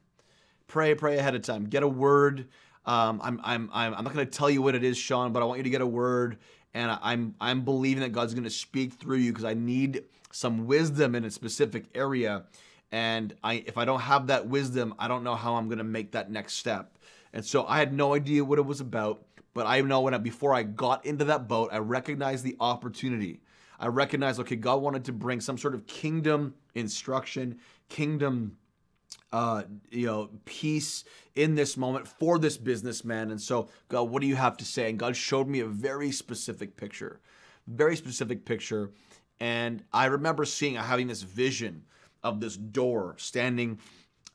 Pray, 0.69 0.95
pray 0.95 1.17
ahead 1.17 1.35
of 1.35 1.41
time. 1.41 1.65
Get 1.65 1.83
a 1.83 1.87
word 1.87 2.47
um, 2.89 3.21
I'm, 3.23 3.39
I'm, 3.43 3.69
I'm, 3.71 3.93
I'm 3.93 4.03
not 4.03 4.13
going 4.13 4.25
to 4.25 4.31
tell 4.31 4.49
you 4.49 4.63
what 4.63 4.73
it 4.73 4.83
is, 4.83 4.97
Sean, 4.97 5.31
but 5.31 5.43
I 5.43 5.45
want 5.45 5.59
you 5.59 5.63
to 5.63 5.69
get 5.69 5.81
a 5.81 5.85
word, 5.85 6.39
and 6.73 6.97
I'm, 7.03 7.35
I'm 7.39 7.61
believing 7.61 8.01
that 8.01 8.13
God's 8.13 8.33
going 8.33 8.45
to 8.45 8.49
speak 8.49 8.93
through 8.93 9.17
you 9.17 9.31
because 9.31 9.45
I 9.45 9.53
need 9.53 10.05
some 10.31 10.65
wisdom 10.65 11.13
in 11.13 11.23
a 11.23 11.29
specific 11.29 11.85
area, 11.93 12.45
and 12.91 13.35
I, 13.43 13.63
if 13.67 13.77
I 13.77 13.85
don't 13.85 13.99
have 13.99 14.25
that 14.27 14.47
wisdom, 14.47 14.95
I 14.97 15.07
don't 15.07 15.23
know 15.23 15.35
how 15.35 15.53
I'm 15.55 15.67
going 15.67 15.77
to 15.77 15.83
make 15.83 16.13
that 16.13 16.31
next 16.31 16.55
step. 16.55 16.97
And 17.31 17.45
so 17.45 17.63
I 17.67 17.77
had 17.77 17.93
no 17.93 18.15
idea 18.15 18.43
what 18.43 18.57
it 18.57 18.65
was 18.65 18.81
about, 18.81 19.23
but 19.53 19.67
I 19.67 19.81
know 19.81 20.01
when 20.01 20.15
I, 20.15 20.17
before 20.17 20.55
I 20.55 20.63
got 20.63 21.05
into 21.05 21.25
that 21.25 21.47
boat, 21.47 21.69
I 21.71 21.77
recognized 21.77 22.43
the 22.43 22.55
opportunity. 22.59 23.41
I 23.79 23.87
recognized, 23.87 24.39
okay, 24.39 24.55
God 24.55 24.81
wanted 24.81 25.05
to 25.05 25.13
bring 25.13 25.41
some 25.41 25.59
sort 25.59 25.75
of 25.75 25.85
kingdom 25.85 26.55
instruction, 26.73 27.59
kingdom 27.87 28.57
uh, 29.31 29.63
you 29.91 30.05
know, 30.05 30.29
peace 30.45 31.03
in 31.35 31.55
this 31.55 31.77
moment 31.77 32.07
for 32.07 32.39
this 32.39 32.57
businessman. 32.57 33.31
And 33.31 33.41
so, 33.41 33.69
God, 33.87 34.03
what 34.03 34.21
do 34.21 34.27
you 34.27 34.35
have 34.35 34.57
to 34.57 34.65
say? 34.65 34.89
And 34.89 34.99
God 34.99 35.15
showed 35.15 35.47
me 35.47 35.59
a 35.59 35.67
very 35.67 36.11
specific 36.11 36.75
picture, 36.75 37.19
very 37.67 37.95
specific 37.95 38.45
picture. 38.45 38.91
And 39.39 39.83
I 39.93 40.05
remember 40.05 40.45
seeing, 40.45 40.75
having 40.75 41.07
this 41.07 41.21
vision 41.21 41.83
of 42.23 42.39
this 42.39 42.57
door 42.57 43.15
standing 43.17 43.79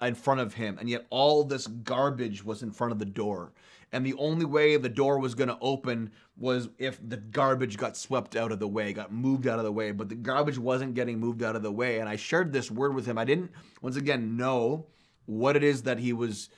in 0.00 0.14
front 0.14 0.40
of 0.40 0.54
him, 0.54 0.78
and 0.78 0.88
yet 0.88 1.06
all 1.10 1.44
this 1.44 1.66
garbage 1.66 2.44
was 2.44 2.62
in 2.62 2.70
front 2.70 2.92
of 2.92 2.98
the 2.98 3.04
door. 3.04 3.52
And 3.94 4.04
the 4.04 4.14
only 4.14 4.44
way 4.44 4.76
the 4.76 4.88
door 4.88 5.20
was 5.20 5.36
going 5.36 5.48
to 5.48 5.58
open 5.60 6.10
was 6.36 6.68
if 6.78 6.98
the 7.08 7.16
garbage 7.16 7.76
got 7.76 7.96
swept 7.96 8.34
out 8.34 8.50
of 8.50 8.58
the 8.58 8.66
way, 8.66 8.92
got 8.92 9.12
moved 9.12 9.46
out 9.46 9.60
of 9.60 9.64
the 9.64 9.70
way. 9.70 9.92
But 9.92 10.08
the 10.08 10.16
garbage 10.16 10.58
wasn't 10.58 10.96
getting 10.96 11.20
moved 11.20 11.44
out 11.44 11.54
of 11.54 11.62
the 11.62 11.70
way. 11.70 12.00
And 12.00 12.08
I 12.08 12.16
shared 12.16 12.52
this 12.52 12.72
word 12.72 12.92
with 12.92 13.06
him. 13.06 13.18
I 13.18 13.24
didn't, 13.24 13.52
once 13.82 13.94
again, 13.94 14.36
know 14.36 14.86
what 15.26 15.54
it 15.54 15.62
is 15.62 15.82
that 15.82 16.00
he 16.00 16.12
was 16.12 16.50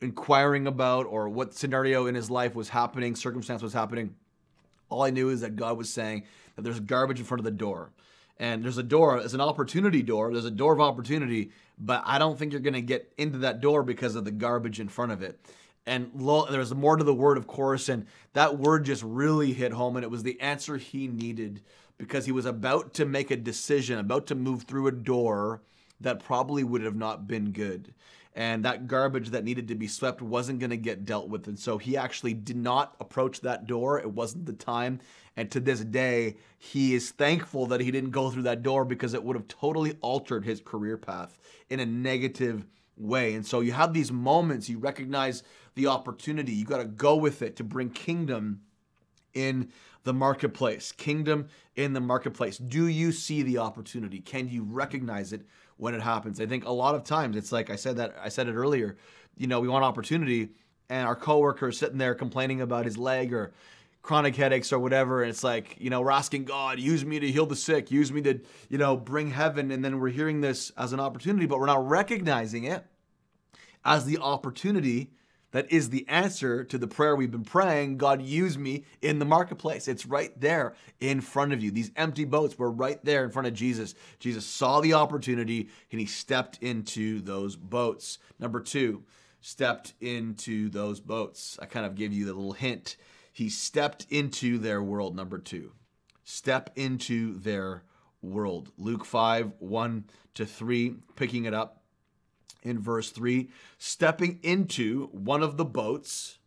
inquiring 0.00 0.66
about 0.66 1.04
or 1.04 1.28
what 1.28 1.52
scenario 1.52 2.06
in 2.06 2.14
his 2.14 2.30
life 2.30 2.54
was 2.54 2.70
happening, 2.70 3.14
circumstance 3.14 3.62
was 3.62 3.74
happening. 3.74 4.14
All 4.88 5.02
I 5.02 5.10
knew 5.10 5.28
is 5.28 5.42
that 5.42 5.56
God 5.56 5.76
was 5.76 5.92
saying 5.92 6.24
that 6.56 6.62
there's 6.62 6.80
garbage 6.80 7.18
in 7.18 7.26
front 7.26 7.40
of 7.40 7.44
the 7.44 7.50
door. 7.50 7.92
And 8.38 8.64
there's 8.64 8.78
a 8.78 8.82
door, 8.82 9.18
it's 9.18 9.34
an 9.34 9.42
opportunity 9.42 10.02
door. 10.02 10.32
There's 10.32 10.46
a 10.46 10.50
door 10.50 10.72
of 10.72 10.80
opportunity, 10.80 11.50
but 11.78 12.02
I 12.06 12.18
don't 12.18 12.38
think 12.38 12.52
you're 12.52 12.62
to 12.62 12.80
get 12.80 13.12
into 13.18 13.40
that 13.40 13.60
door 13.60 13.82
because 13.82 14.14
of 14.14 14.24
the 14.24 14.30
garbage 14.30 14.80
in 14.80 14.88
front 14.88 15.12
of 15.12 15.20
it. 15.20 15.38
And 15.90 16.12
lo, 16.14 16.46
there's 16.48 16.72
more 16.72 16.96
to 16.96 17.02
the 17.02 17.12
word, 17.12 17.36
of 17.36 17.48
course, 17.48 17.88
and 17.88 18.06
that 18.34 18.56
word 18.56 18.84
just 18.84 19.02
really 19.02 19.52
hit 19.52 19.72
home, 19.72 19.96
and 19.96 20.04
it 20.04 20.10
was 20.10 20.22
the 20.22 20.40
answer 20.40 20.76
he 20.76 21.08
needed 21.08 21.62
because 21.98 22.26
he 22.26 22.30
was 22.30 22.46
about 22.46 22.94
to 22.94 23.04
make 23.04 23.32
a 23.32 23.36
decision, 23.36 23.98
about 23.98 24.28
to 24.28 24.36
move 24.36 24.62
through 24.62 24.86
a 24.86 24.92
door 24.92 25.62
that 26.00 26.24
probably 26.24 26.62
would 26.62 26.82
have 26.82 26.94
not 26.94 27.26
been 27.26 27.50
good. 27.50 27.92
And 28.36 28.64
that 28.64 28.86
garbage 28.86 29.30
that 29.30 29.42
needed 29.42 29.66
to 29.66 29.74
be 29.74 29.88
swept 29.88 30.22
wasn't 30.22 30.60
going 30.60 30.70
to 30.70 30.76
get 30.76 31.04
dealt 31.04 31.28
with. 31.28 31.48
And 31.48 31.58
so 31.58 31.76
he 31.76 31.96
actually 31.96 32.34
did 32.34 32.56
not 32.56 32.94
approach 33.00 33.40
that 33.40 33.66
door. 33.66 33.98
It 33.98 34.12
wasn't 34.12 34.46
the 34.46 34.52
time. 34.52 35.00
And 35.36 35.50
to 35.50 35.58
this 35.58 35.80
day, 35.80 36.36
he 36.56 36.94
is 36.94 37.10
thankful 37.10 37.66
that 37.66 37.80
he 37.80 37.90
didn't 37.90 38.10
go 38.12 38.30
through 38.30 38.44
that 38.44 38.62
door 38.62 38.84
because 38.84 39.12
it 39.12 39.24
would 39.24 39.34
have 39.34 39.48
totally 39.48 39.96
altered 40.02 40.44
his 40.44 40.60
career 40.60 40.96
path 40.96 41.36
in 41.68 41.80
a 41.80 41.86
negative 41.86 42.64
way. 42.96 43.34
And 43.34 43.44
so 43.44 43.60
you 43.60 43.72
have 43.72 43.92
these 43.92 44.12
moments, 44.12 44.68
you 44.68 44.78
recognize 44.78 45.42
the 45.74 45.86
opportunity, 45.86 46.52
you 46.52 46.64
got 46.64 46.78
to 46.78 46.84
go 46.84 47.16
with 47.16 47.42
it 47.42 47.56
to 47.56 47.64
bring 47.64 47.90
kingdom 47.90 48.60
in 49.34 49.70
the 50.04 50.12
marketplace. 50.12 50.92
Kingdom 50.92 51.48
in 51.76 51.92
the 51.92 52.00
marketplace. 52.00 52.58
Do 52.58 52.86
you 52.86 53.12
see 53.12 53.42
the 53.42 53.58
opportunity? 53.58 54.20
Can 54.20 54.48
you 54.48 54.64
recognize 54.64 55.32
it 55.32 55.42
when 55.76 55.94
it 55.94 56.02
happens? 56.02 56.40
I 56.40 56.46
think 56.46 56.64
a 56.64 56.72
lot 56.72 56.94
of 56.94 57.04
times 57.04 57.36
it's 57.36 57.52
like 57.52 57.70
I 57.70 57.76
said 57.76 57.96
that 57.96 58.16
I 58.20 58.28
said 58.28 58.48
it 58.48 58.54
earlier, 58.54 58.96
you 59.36 59.46
know, 59.46 59.60
we 59.60 59.68
want 59.68 59.84
opportunity 59.84 60.50
and 60.88 61.06
our 61.06 61.16
coworker 61.16 61.68
is 61.68 61.78
sitting 61.78 61.98
there 61.98 62.14
complaining 62.14 62.60
about 62.60 62.84
his 62.84 62.98
leg 62.98 63.32
or 63.32 63.52
chronic 64.02 64.34
headaches 64.34 64.72
or 64.72 64.78
whatever 64.78 65.22
and 65.22 65.30
it's 65.30 65.44
like 65.44 65.76
you 65.78 65.90
know 65.90 66.00
we're 66.00 66.10
asking 66.10 66.42
god 66.42 66.80
use 66.80 67.04
me 67.04 67.20
to 67.20 67.30
heal 67.30 67.44
the 67.44 67.54
sick 67.54 67.90
use 67.90 68.10
me 68.10 68.22
to 68.22 68.40
you 68.70 68.78
know 68.78 68.96
bring 68.96 69.30
heaven 69.30 69.70
and 69.70 69.84
then 69.84 70.00
we're 70.00 70.08
hearing 70.08 70.40
this 70.40 70.72
as 70.78 70.94
an 70.94 71.00
opportunity 71.00 71.44
but 71.44 71.58
we're 71.58 71.66
not 71.66 71.86
recognizing 71.86 72.64
it 72.64 72.84
as 73.84 74.06
the 74.06 74.16
opportunity 74.16 75.10
that 75.52 75.70
is 75.72 75.90
the 75.90 76.06
answer 76.08 76.64
to 76.64 76.78
the 76.78 76.86
prayer 76.86 77.16
we've 77.16 77.30
been 77.30 77.44
praying 77.44 77.96
god 77.96 78.22
use 78.22 78.56
me 78.56 78.84
in 79.02 79.18
the 79.18 79.24
marketplace. 79.24 79.88
It's 79.88 80.06
right 80.06 80.38
there 80.40 80.74
in 81.00 81.20
front 81.20 81.52
of 81.52 81.62
you. 81.62 81.70
These 81.70 81.90
empty 81.96 82.24
boats 82.24 82.58
were 82.58 82.70
right 82.70 83.02
there 83.04 83.24
in 83.24 83.30
front 83.30 83.48
of 83.48 83.54
jesus. 83.54 83.94
Jesus 84.18 84.44
saw 84.44 84.80
the 84.80 84.94
opportunity 84.94 85.68
and 85.90 86.00
he 86.00 86.06
stepped 86.06 86.58
into 86.62 87.20
those 87.20 87.56
boats. 87.56 88.18
Number 88.38 88.60
two 88.60 89.04
stepped 89.40 89.94
into 90.00 90.68
those 90.68 91.00
boats. 91.00 91.58
I 91.60 91.66
kind 91.66 91.86
of 91.86 91.94
gave 91.94 92.12
you 92.12 92.26
the 92.26 92.34
little 92.34 92.52
hint. 92.52 92.96
He 93.32 93.48
stepped 93.48 94.06
into 94.10 94.58
their 94.58 94.82
world. 94.82 95.16
Number 95.16 95.38
two, 95.38 95.72
step 96.24 96.70
into 96.76 97.38
their 97.38 97.84
world. 98.22 98.70
Luke 98.76 99.04
5 99.04 99.52
1 99.58 100.04
to 100.34 100.46
3, 100.46 100.94
picking 101.16 101.44
it 101.44 101.54
up 101.54 101.79
in 102.62 102.78
verse 102.78 103.10
3. 103.10 103.48
Stepping 103.78 104.38
into 104.42 105.06
one 105.08 105.42
of 105.42 105.56
the 105.56 105.64
boats, 105.64 106.38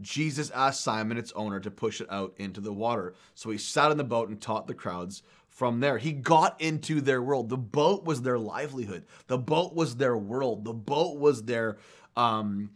Jesus 0.00 0.50
asked 0.50 0.82
Simon, 0.82 1.18
its 1.18 1.32
owner, 1.32 1.60
to 1.60 1.70
push 1.70 2.00
it 2.00 2.10
out 2.10 2.34
into 2.38 2.60
the 2.60 2.72
water. 2.72 3.14
So 3.34 3.50
he 3.50 3.58
sat 3.58 3.90
in 3.90 3.98
the 3.98 4.04
boat 4.04 4.28
and 4.28 4.40
taught 4.40 4.66
the 4.66 4.74
crowds 4.74 5.22
from 5.48 5.80
there. 5.80 5.98
He 5.98 6.12
got 6.12 6.60
into 6.60 7.00
their 7.00 7.22
world. 7.22 7.48
The 7.48 7.58
boat 7.58 8.04
was 8.04 8.22
their 8.22 8.38
livelihood, 8.38 9.04
the 9.26 9.38
boat 9.38 9.74
was 9.74 9.96
their 9.96 10.16
world, 10.16 10.64
the 10.64 10.72
boat 10.72 11.18
was 11.18 11.44
their. 11.44 11.78
Um, 12.16 12.70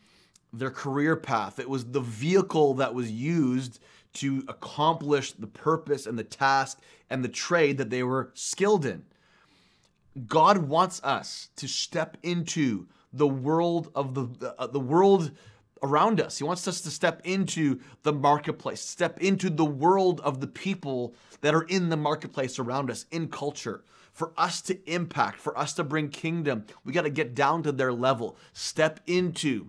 their 0.52 0.70
career 0.70 1.16
path. 1.16 1.58
It 1.58 1.68
was 1.68 1.84
the 1.84 2.00
vehicle 2.00 2.74
that 2.74 2.94
was 2.94 3.10
used 3.10 3.78
to 4.14 4.42
accomplish 4.48 5.32
the 5.32 5.46
purpose 5.46 6.06
and 6.06 6.18
the 6.18 6.24
task 6.24 6.80
and 7.10 7.22
the 7.22 7.28
trade 7.28 7.78
that 7.78 7.90
they 7.90 8.02
were 8.02 8.30
skilled 8.34 8.86
in. 8.86 9.04
God 10.26 10.58
wants 10.58 11.00
us 11.04 11.50
to 11.56 11.68
step 11.68 12.16
into 12.22 12.86
the 13.12 13.26
world 13.26 13.90
of 13.94 14.14
the 14.14 14.54
uh, 14.58 14.66
the 14.66 14.80
world 14.80 15.32
around 15.82 16.20
us. 16.20 16.38
He 16.38 16.44
wants 16.44 16.66
us 16.66 16.80
to 16.82 16.90
step 16.90 17.20
into 17.24 17.80
the 18.02 18.12
marketplace, 18.12 18.80
step 18.80 19.20
into 19.20 19.50
the 19.50 19.64
world 19.64 20.20
of 20.20 20.40
the 20.40 20.46
people 20.46 21.14
that 21.42 21.54
are 21.54 21.62
in 21.62 21.90
the 21.90 21.96
marketplace 21.96 22.58
around 22.58 22.90
us, 22.90 23.06
in 23.10 23.28
culture. 23.28 23.84
For 24.12 24.32
us 24.38 24.62
to 24.62 24.90
impact, 24.90 25.40
for 25.40 25.56
us 25.58 25.74
to 25.74 25.84
bring 25.84 26.08
kingdom, 26.08 26.64
we 26.84 26.94
got 26.94 27.02
to 27.02 27.10
get 27.10 27.34
down 27.34 27.62
to 27.64 27.72
their 27.72 27.92
level, 27.92 28.38
step 28.54 29.00
into 29.06 29.68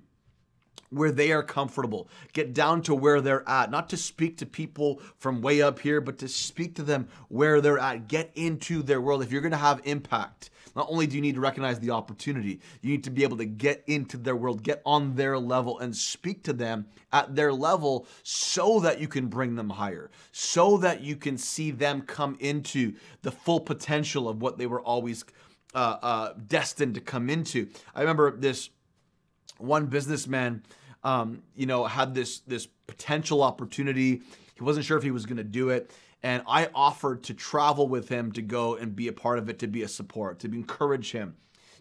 where 0.89 1.11
they 1.11 1.31
are 1.31 1.43
comfortable. 1.43 2.07
Get 2.33 2.53
down 2.53 2.81
to 2.83 2.95
where 2.95 3.21
they're 3.21 3.47
at. 3.47 3.71
Not 3.71 3.89
to 3.89 3.97
speak 3.97 4.37
to 4.37 4.45
people 4.45 5.01
from 5.17 5.41
way 5.41 5.61
up 5.61 5.79
here, 5.79 6.01
but 6.01 6.17
to 6.19 6.27
speak 6.27 6.75
to 6.75 6.83
them 6.83 7.07
where 7.27 7.61
they're 7.61 7.79
at. 7.79 8.07
Get 8.07 8.31
into 8.35 8.81
their 8.81 9.01
world. 9.01 9.21
If 9.21 9.31
you're 9.31 9.41
going 9.41 9.51
to 9.51 9.57
have 9.57 9.81
impact, 9.83 10.49
not 10.75 10.87
only 10.89 11.07
do 11.07 11.15
you 11.15 11.21
need 11.21 11.35
to 11.35 11.41
recognize 11.41 11.79
the 11.79 11.89
opportunity, 11.89 12.59
you 12.81 12.91
need 12.91 13.03
to 13.03 13.09
be 13.09 13.23
able 13.23 13.37
to 13.37 13.45
get 13.45 13.83
into 13.87 14.15
their 14.15 14.35
world, 14.35 14.61
get 14.61 14.81
on 14.85 15.15
their 15.15 15.39
level, 15.39 15.79
and 15.79 15.95
speak 15.95 16.43
to 16.43 16.53
them 16.53 16.85
at 17.11 17.35
their 17.35 17.51
level 17.51 18.05
so 18.21 18.79
that 18.81 19.01
you 19.01 19.07
can 19.07 19.27
bring 19.27 19.55
them 19.55 19.71
higher, 19.71 20.11
so 20.31 20.77
that 20.77 21.01
you 21.01 21.15
can 21.15 21.37
see 21.37 21.71
them 21.71 22.01
come 22.01 22.37
into 22.39 22.93
the 23.23 23.31
full 23.31 23.59
potential 23.59 24.29
of 24.29 24.41
what 24.41 24.57
they 24.57 24.67
were 24.67 24.81
always 24.81 25.25
uh, 25.73 25.97
uh, 26.01 26.33
destined 26.47 26.95
to 26.95 27.01
come 27.01 27.29
into. 27.29 27.67
I 27.95 28.01
remember 28.01 28.37
this 28.37 28.69
one 29.59 29.87
businessman, 29.87 30.63
um, 31.03 31.43
you 31.55 31.65
know, 31.65 31.85
had 31.85 32.13
this 32.13 32.39
this 32.39 32.67
potential 32.87 33.43
opportunity. 33.43 34.21
He 34.55 34.63
wasn't 34.63 34.85
sure 34.85 34.97
if 34.97 35.03
he 35.03 35.11
was 35.11 35.25
going 35.25 35.37
to 35.37 35.43
do 35.43 35.69
it, 35.69 35.91
and 36.23 36.43
I 36.47 36.69
offered 36.73 37.23
to 37.23 37.33
travel 37.33 37.87
with 37.87 38.09
him 38.09 38.31
to 38.33 38.41
go 38.41 38.75
and 38.75 38.95
be 38.95 39.07
a 39.07 39.13
part 39.13 39.37
of 39.37 39.49
it, 39.49 39.59
to 39.59 39.67
be 39.67 39.83
a 39.83 39.87
support, 39.87 40.39
to 40.39 40.47
encourage 40.47 41.11
him, 41.11 41.35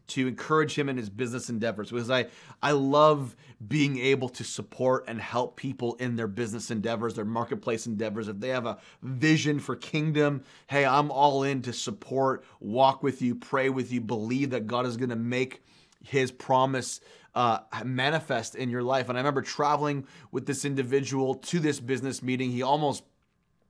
to 0.09 0.29
encourage 0.29 0.75
him 0.79 0.89
in 0.89 0.97
his 0.97 1.09
business 1.09 1.49
endeavors. 1.49 1.91
Because 1.91 2.11
I 2.11 2.27
I 2.63 2.73
love 2.73 3.35
being 3.67 3.99
able 3.99 4.29
to 4.29 4.45
support 4.45 5.05
and 5.09 5.21
help 5.21 5.57
people 5.57 5.95
in 5.95 6.17
their 6.17 6.29
business 6.29 6.71
endeavors, 6.71 7.15
their 7.15 7.25
marketplace 7.25 7.87
endeavors. 7.87 8.29
If 8.29 8.39
they 8.39 8.51
have 8.51 8.67
a 8.67 8.79
vision 9.03 9.59
for 9.59 9.75
kingdom, 9.75 10.43
hey, 10.67 10.85
I'm 10.85 11.11
all 11.11 11.43
in 11.43 11.63
to 11.63 11.73
support, 11.73 12.45
walk 12.61 13.03
with 13.03 13.23
you, 13.23 13.35
pray 13.35 13.71
with 13.71 13.91
you, 13.93 14.01
believe 14.01 14.51
that 14.51 14.67
God 14.67 14.85
is 14.85 14.99
going 14.99 15.11
to 15.11 15.17
make 15.17 15.63
His 16.05 16.31
promise 16.31 17.01
uh, 17.37 17.59
manifest 17.85 18.57
in 18.57 18.71
your 18.71 18.83
life. 18.83 19.09
And 19.09 19.17
I 19.17 19.21
remember 19.21 19.43
traveling 19.43 20.07
with 20.33 20.47
this 20.47 20.65
individual 20.65 21.35
to 21.35 21.61
this 21.61 21.79
business 21.79 22.23
meeting. 22.23 22.51
He 22.51 22.63
almost 22.63 23.05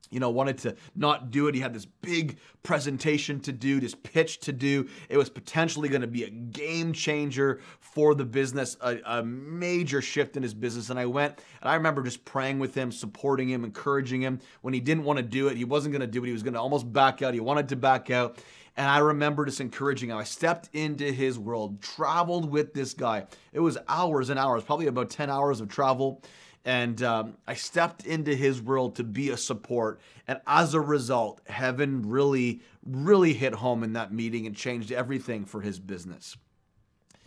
you 0.08 0.20
know, 0.20 0.30
wanted 0.30 0.58
to 0.58 0.76
not 0.94 1.32
do 1.32 1.49
it. 1.49 1.54
He 1.56 1.61
had 1.61 1.75
this 1.75 1.85
big 1.85 2.38
presentation 2.62 3.40
to 3.40 3.52
do, 3.52 3.80
this 3.80 3.94
pitch 3.94 4.38
to 4.40 4.52
do. 4.52 4.88
It 5.08 5.16
was 5.16 5.28
potentially 5.28 5.88
going 5.88 6.02
to 6.02 6.06
be 6.06 6.23
a 6.23 6.30
game 6.30 6.92
changer 6.92 7.61
for 7.80 8.14
the 8.14 8.25
business, 8.25 8.76
a, 8.80 8.99
a, 9.04 9.25
major 9.25 10.00
shift 10.00 10.37
in 10.37 10.44
his 10.44 10.54
business. 10.54 10.90
And 10.90 10.99
I 10.99 11.06
went 11.06 11.40
and 11.61 11.68
I 11.68 11.75
remember 11.75 12.04
just 12.04 12.25
praying 12.25 12.61
with 12.61 12.73
him, 12.73 12.92
supporting 12.92 13.49
him, 13.49 13.64
encouraging 13.64 14.20
him. 14.23 14.38
When 14.61 14.75
he 14.75 14.80
didn't 14.80 15.02
want 15.02 15.16
to 15.16 15.25
do 15.25 15.49
it, 15.49 15.56
he 15.56 15.64
wasn't 15.64 15.92
going 15.92 16.02
to 16.02 16.06
do 16.06 16.23
it. 16.23 16.28
He 16.28 16.32
was 16.32 16.44
going 16.44 16.54
to 16.54 16.61
almost 16.61 16.92
back 16.92 17.20
out. 17.23 17.35
He 17.35 17.40
wanted 17.40 17.68
to 17.70 17.76
back 17.76 18.08
out. 18.11 18.38
And 18.76 18.88
I 18.88 18.99
remember 18.99 19.47
just 19.47 19.61
encouraging 19.61 20.11
him. 20.11 20.18
I 20.18 20.25
stepped 20.25 20.68
into 20.75 21.11
his 21.11 21.38
world, 21.38 21.80
traveled 21.80 22.50
with 22.50 22.75
this 22.75 22.92
guy. 22.92 23.26
It 23.52 23.61
was 23.61 23.78
hours 23.88 24.28
and 24.28 24.38
hours, 24.38 24.64
probably 24.64 24.87
about 24.87 25.11
10 25.11 25.30
hours 25.30 25.61
of 25.61 25.68
travel. 25.68 26.23
And 26.64 27.02
um, 27.02 27.37
I 27.47 27.54
stepped 27.54 28.04
into 28.04 28.35
his 28.35 28.61
world 28.61 28.97
to 28.97 29.04
be 29.04 29.30
a 29.30 29.37
support. 29.37 30.00
And 30.28 30.40
as 30.47 30.75
a 30.75 30.80
result, 30.80 31.40
heaven 31.47 32.02
really, 32.02 32.61
really 32.85 33.33
hit 33.33 33.54
home 33.54 33.83
in 33.83 33.95
that 33.95 34.12
meeting 34.12 34.47
and 34.47 34.54
changed 34.54 34.92
everything 34.92 35.45
for 35.45 35.61
his 35.61 35.78
business 35.78 36.37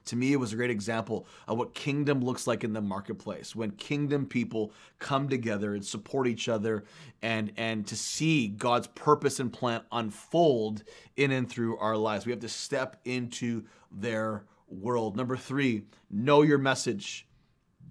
to 0.09 0.15
me, 0.15 0.33
it 0.33 0.39
was 0.39 0.53
a 0.53 0.55
great 0.55 0.71
example 0.71 1.27
of 1.47 1.57
what 1.57 1.73
kingdom 1.73 2.21
looks 2.21 2.47
like 2.47 2.63
in 2.63 2.73
the 2.73 2.81
marketplace 2.81 3.55
when 3.55 3.71
kingdom 3.71 4.25
people 4.25 4.71
come 4.97 5.29
together 5.29 5.75
and 5.75 5.85
support 5.85 6.27
each 6.27 6.49
other 6.49 6.83
and, 7.21 7.51
and 7.57 7.85
to 7.87 7.95
see 7.95 8.47
God's 8.47 8.87
purpose 8.87 9.39
and 9.39 9.53
plan 9.53 9.81
unfold 9.91 10.83
in 11.15 11.31
and 11.31 11.47
through 11.47 11.77
our 11.77 11.95
lives. 11.95 12.25
We 12.25 12.31
have 12.31 12.41
to 12.41 12.49
step 12.49 12.99
into 13.05 13.63
their 13.91 14.45
world. 14.67 15.15
Number 15.15 15.37
three, 15.37 15.83
know 16.09 16.41
your 16.41 16.57
message. 16.57 17.27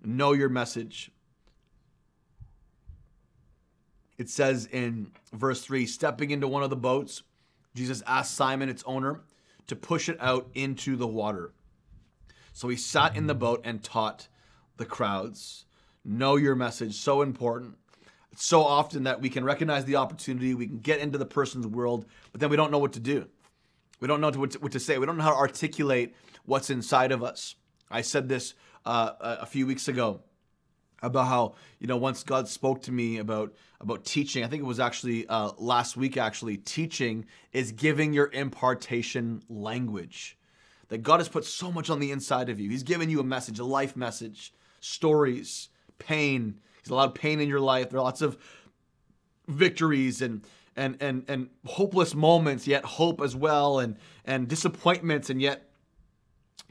Know 0.05 0.33
your 0.33 0.49
message. 0.49 1.13
It 4.17 4.29
says 4.29 4.67
in 4.73 5.13
verse 5.33 5.63
3 5.63 5.87
stepping 5.87 6.33
into 6.33 6.49
one 6.49 6.65
of 6.65 6.71
the 6.71 6.77
boats, 6.77 7.23
Jesus 7.77 8.03
asked 8.09 8.35
Simon, 8.35 8.69
its 8.69 8.83
owner, 8.85 9.21
to 9.69 9.77
push 9.77 10.09
it 10.09 10.17
out 10.21 10.49
into 10.55 10.97
the 10.97 11.07
water. 11.07 11.53
So 12.59 12.67
he 12.67 12.77
sat 12.77 13.15
in 13.15 13.29
the 13.29 13.37
boat 13.37 13.61
and 13.63 13.85
taught 13.85 14.27
the 14.79 14.85
crowds. 14.85 15.65
Know 16.05 16.35
your 16.35 16.57
message, 16.57 16.97
so 16.97 17.23
important. 17.23 17.77
It's 18.33 18.45
so 18.45 18.65
often 18.65 19.05
that 19.05 19.21
we 19.21 19.29
can 19.29 19.45
recognize 19.45 19.85
the 19.85 19.95
opportunity, 19.95 20.55
we 20.55 20.67
can 20.67 20.81
get 20.81 20.99
into 20.99 21.19
the 21.19 21.25
person's 21.25 21.69
world, 21.69 22.05
but 22.33 22.41
then 22.41 22.51
we 22.51 22.57
don't 22.57 22.73
know 22.73 22.81
what 22.81 22.95
to 22.95 23.01
do. 23.01 23.29
We 24.01 24.09
don't 24.09 24.21
know 24.21 24.31
what 24.31 24.51
to, 24.51 24.59
what 24.59 24.73
to 24.73 24.81
say. 24.81 24.99
We 24.99 25.07
don't 25.07 25.17
know 25.17 25.23
how 25.23 25.35
to 25.35 25.37
articulate 25.37 26.17
what's 26.47 26.69
inside 26.69 27.13
of 27.13 27.23
us. 27.23 27.55
I 27.93 28.01
said 28.01 28.29
this 28.29 28.55
uh, 28.85 29.13
a 29.21 29.47
few 29.47 29.65
weeks 29.65 29.87
ago 29.87 30.23
about 31.01 31.29
how 31.29 31.55
you 31.79 31.87
know 31.87 31.97
once 31.97 32.25
God 32.25 32.49
spoke 32.49 32.83
to 32.83 32.91
me 32.91 33.19
about 33.19 33.55
about 33.81 34.05
teaching. 34.05 34.43
I 34.43 34.49
think 34.49 34.65
it 34.65 34.67
was 34.67 34.81
actually 34.81 35.29
uh, 35.29 35.53
last 35.59 35.97
week. 35.97 36.17
Actually, 36.17 36.57
teaching 36.57 37.27
is 37.53 37.71
giving 37.71 38.13
your 38.13 38.33
impartation 38.33 39.45
language 39.49 40.38
that 40.89 41.03
God 41.03 41.21
has 41.21 41.29
put 41.29 41.45
so 41.45 41.71
much 41.71 41.91
on 41.91 42.01
the 42.01 42.11
inside 42.11 42.49
of 42.49 42.59
you. 42.59 42.71
He's 42.71 42.83
given 42.83 43.11
you 43.11 43.21
a 43.21 43.25
message, 43.25 43.59
a 43.59 43.65
life 43.65 43.97
message, 43.97 44.53
stories, 44.81 45.69
pain. 45.99 46.61
He's 46.83 46.91
allowed 46.91 47.15
pain 47.15 47.41
in 47.41 47.49
your 47.49 47.61
life. 47.61 47.91
There 47.91 47.99
are 47.99 48.05
lots 48.05 48.23
of 48.23 48.39
victories 49.47 50.23
and 50.23 50.45
and 50.77 50.97
and 51.01 51.25
and 51.29 51.49
hopeless 51.67 52.15
moments, 52.15 52.67
yet 52.67 52.85
hope 52.85 53.21
as 53.21 53.35
well, 53.35 53.81
and 53.81 53.97
and 54.25 54.49
disappointments, 54.49 55.29
and 55.29 55.43
yet 55.43 55.69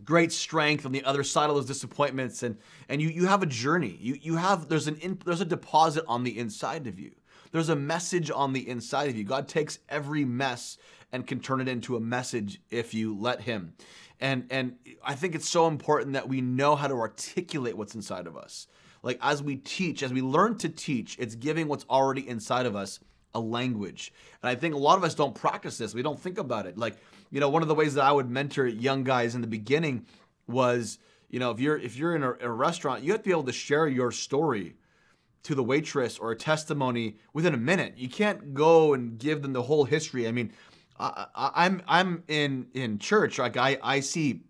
great 0.03 0.31
strength 0.31 0.85
on 0.85 0.91
the 0.91 1.03
other 1.03 1.23
side 1.23 1.49
of 1.49 1.55
those 1.55 1.65
disappointments. 1.65 2.41
And 2.43 2.57
and 2.89 3.01
you 3.01 3.09
you 3.09 3.25
have 3.25 3.43
a 3.43 3.47
journey. 3.47 3.97
You 3.99 4.17
you 4.21 4.35
have 4.37 4.69
there's 4.69 4.87
an 4.87 4.95
in, 4.97 5.19
there's 5.25 5.41
a 5.41 5.45
deposit 5.45 6.05
on 6.07 6.23
the 6.23 6.37
inside 6.39 6.87
of 6.87 6.99
you. 6.99 7.11
There's 7.51 7.69
a 7.69 7.75
message 7.75 8.29
on 8.29 8.53
the 8.53 8.67
inside 8.67 9.09
of 9.09 9.15
you. 9.15 9.23
God 9.23 9.47
takes 9.47 9.79
every 9.89 10.25
mess 10.25 10.77
and 11.11 11.25
can 11.25 11.39
turn 11.39 11.61
it 11.61 11.67
into 11.67 11.95
a 11.95 11.99
message 11.99 12.61
if 12.69 12.93
you 12.93 13.17
let 13.17 13.41
Him. 13.41 13.73
And 14.19 14.47
and 14.49 14.75
I 15.03 15.15
think 15.15 15.35
it's 15.35 15.49
so 15.49 15.67
important 15.67 16.13
that 16.13 16.27
we 16.27 16.41
know 16.41 16.75
how 16.75 16.87
to 16.87 16.95
articulate 16.95 17.77
what's 17.77 17.95
inside 17.95 18.27
of 18.27 18.35
us. 18.35 18.67
Like 19.03 19.19
as 19.21 19.43
we 19.43 19.57
teach, 19.57 20.03
as 20.03 20.11
we 20.11 20.21
learn 20.21 20.57
to 20.59 20.69
teach, 20.69 21.17
it's 21.19 21.35
giving 21.35 21.67
what's 21.67 21.85
already 21.89 22.27
inside 22.27 22.65
of 22.65 22.75
us 22.75 22.99
a 23.33 23.39
language. 23.39 24.11
And 24.41 24.49
I 24.49 24.55
think 24.55 24.73
a 24.73 24.79
lot 24.79 24.97
of 24.97 25.03
us 25.03 25.13
don't 25.13 25.35
practice 25.35 25.77
this. 25.77 25.93
We 25.93 26.01
don't 26.01 26.19
think 26.19 26.37
about 26.39 26.65
it. 26.65 26.77
Like, 26.77 26.97
you 27.29 27.39
know, 27.39 27.49
one 27.49 27.61
of 27.61 27.67
the 27.67 27.75
ways 27.75 27.93
that 27.93 28.03
I 28.03 28.11
would 28.11 28.29
mentor 28.29 28.65
young 28.65 29.03
guys 29.03 29.35
in 29.35 29.41
the 29.41 29.47
beginning 29.47 30.05
was, 30.47 30.97
you 31.29 31.39
know, 31.39 31.51
if 31.51 31.59
you're 31.59 31.77
if 31.77 31.95
you're 31.95 32.15
in 32.15 32.23
a, 32.23 32.33
a 32.41 32.49
restaurant, 32.49 33.03
you 33.03 33.11
have 33.11 33.21
to 33.21 33.25
be 33.25 33.31
able 33.31 33.43
to 33.43 33.53
share 33.53 33.87
your 33.87 34.11
story 34.11 34.75
to 35.43 35.55
the 35.55 35.63
waitress 35.63 36.17
or 36.17 36.31
a 36.31 36.35
testimony 36.35 37.17
within 37.33 37.53
a 37.53 37.57
minute. 37.57 37.93
You 37.97 38.09
can't 38.09 38.53
go 38.53 38.93
and 38.93 39.17
give 39.17 39.41
them 39.41 39.53
the 39.53 39.61
whole 39.61 39.85
history. 39.85 40.27
I 40.27 40.31
mean, 40.31 40.51
I, 40.99 41.27
I'm 41.35 41.81
I'm 41.87 42.23
in 42.27 42.67
in 42.73 42.99
church. 42.99 43.39
Like 43.39 43.57
I 43.57 43.77
I 43.81 43.99
see 43.99 44.41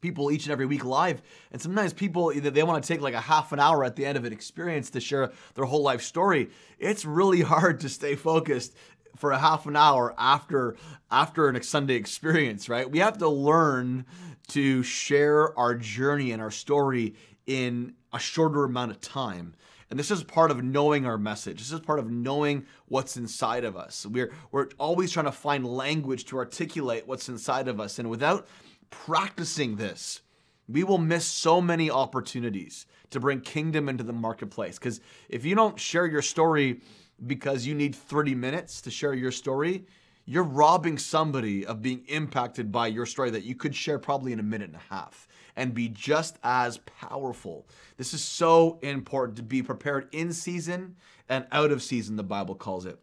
people 0.00 0.30
each 0.30 0.44
and 0.44 0.52
every 0.52 0.66
week 0.66 0.84
live, 0.84 1.22
and 1.50 1.60
sometimes 1.60 1.92
people 1.92 2.32
they 2.34 2.62
want 2.62 2.82
to 2.82 2.86
take 2.86 3.00
like 3.00 3.14
a 3.14 3.20
half 3.20 3.52
an 3.52 3.60
hour 3.60 3.84
at 3.84 3.96
the 3.96 4.04
end 4.04 4.18
of 4.18 4.24
an 4.24 4.32
experience 4.32 4.90
to 4.90 5.00
share 5.00 5.32
their 5.54 5.64
whole 5.64 5.82
life 5.82 6.02
story. 6.02 6.50
It's 6.78 7.04
really 7.04 7.40
hard 7.52 7.80
to 7.80 7.88
stay 7.88 8.16
focused 8.16 8.74
for 9.16 9.30
a 9.32 9.38
half 9.38 9.66
an 9.66 9.76
hour 9.76 10.14
after 10.18 10.76
after 11.10 11.48
an 11.48 11.62
Sunday 11.62 11.94
experience, 11.94 12.68
right? 12.68 12.90
We 12.90 12.98
have 12.98 13.18
to 13.18 13.28
learn 13.28 14.06
to 14.48 14.82
share 14.82 15.56
our 15.58 15.74
journey 15.74 16.32
and 16.32 16.42
our 16.42 16.50
story 16.50 17.14
in 17.46 17.94
a 18.12 18.18
shorter 18.18 18.64
amount 18.64 18.90
of 18.90 19.00
time. 19.00 19.54
And 19.92 19.98
this 19.98 20.10
is 20.10 20.24
part 20.24 20.50
of 20.50 20.64
knowing 20.64 21.04
our 21.04 21.18
message. 21.18 21.58
This 21.58 21.70
is 21.70 21.80
part 21.80 21.98
of 21.98 22.10
knowing 22.10 22.64
what's 22.86 23.18
inside 23.18 23.62
of 23.62 23.76
us. 23.76 24.06
We're, 24.06 24.32
we're 24.50 24.68
always 24.78 25.12
trying 25.12 25.26
to 25.26 25.32
find 25.32 25.66
language 25.66 26.24
to 26.26 26.38
articulate 26.38 27.06
what's 27.06 27.28
inside 27.28 27.68
of 27.68 27.78
us. 27.78 27.98
And 27.98 28.08
without 28.08 28.48
practicing 28.88 29.76
this, 29.76 30.22
we 30.66 30.82
will 30.82 30.96
miss 30.96 31.26
so 31.26 31.60
many 31.60 31.90
opportunities 31.90 32.86
to 33.10 33.20
bring 33.20 33.42
kingdom 33.42 33.90
into 33.90 34.02
the 34.02 34.14
marketplace. 34.14 34.78
Because 34.78 35.02
if 35.28 35.44
you 35.44 35.54
don't 35.54 35.78
share 35.78 36.06
your 36.06 36.22
story 36.22 36.80
because 37.26 37.66
you 37.66 37.74
need 37.74 37.94
30 37.94 38.34
minutes 38.34 38.80
to 38.80 38.90
share 38.90 39.12
your 39.12 39.30
story, 39.30 39.84
you're 40.24 40.42
robbing 40.42 40.96
somebody 40.96 41.66
of 41.66 41.82
being 41.82 42.02
impacted 42.08 42.72
by 42.72 42.86
your 42.86 43.04
story 43.04 43.28
that 43.28 43.44
you 43.44 43.54
could 43.54 43.74
share 43.76 43.98
probably 43.98 44.32
in 44.32 44.40
a 44.40 44.42
minute 44.42 44.68
and 44.68 44.76
a 44.76 44.94
half 44.94 45.28
and 45.56 45.74
be 45.74 45.88
just 45.88 46.38
as 46.42 46.78
powerful. 46.78 47.66
This 47.96 48.14
is 48.14 48.22
so 48.22 48.78
important 48.82 49.36
to 49.36 49.42
be 49.42 49.62
prepared 49.62 50.08
in 50.12 50.32
season 50.32 50.96
and 51.28 51.46
out 51.52 51.70
of 51.70 51.82
season, 51.82 52.16
the 52.16 52.22
Bible 52.22 52.54
calls 52.54 52.86
it. 52.86 52.98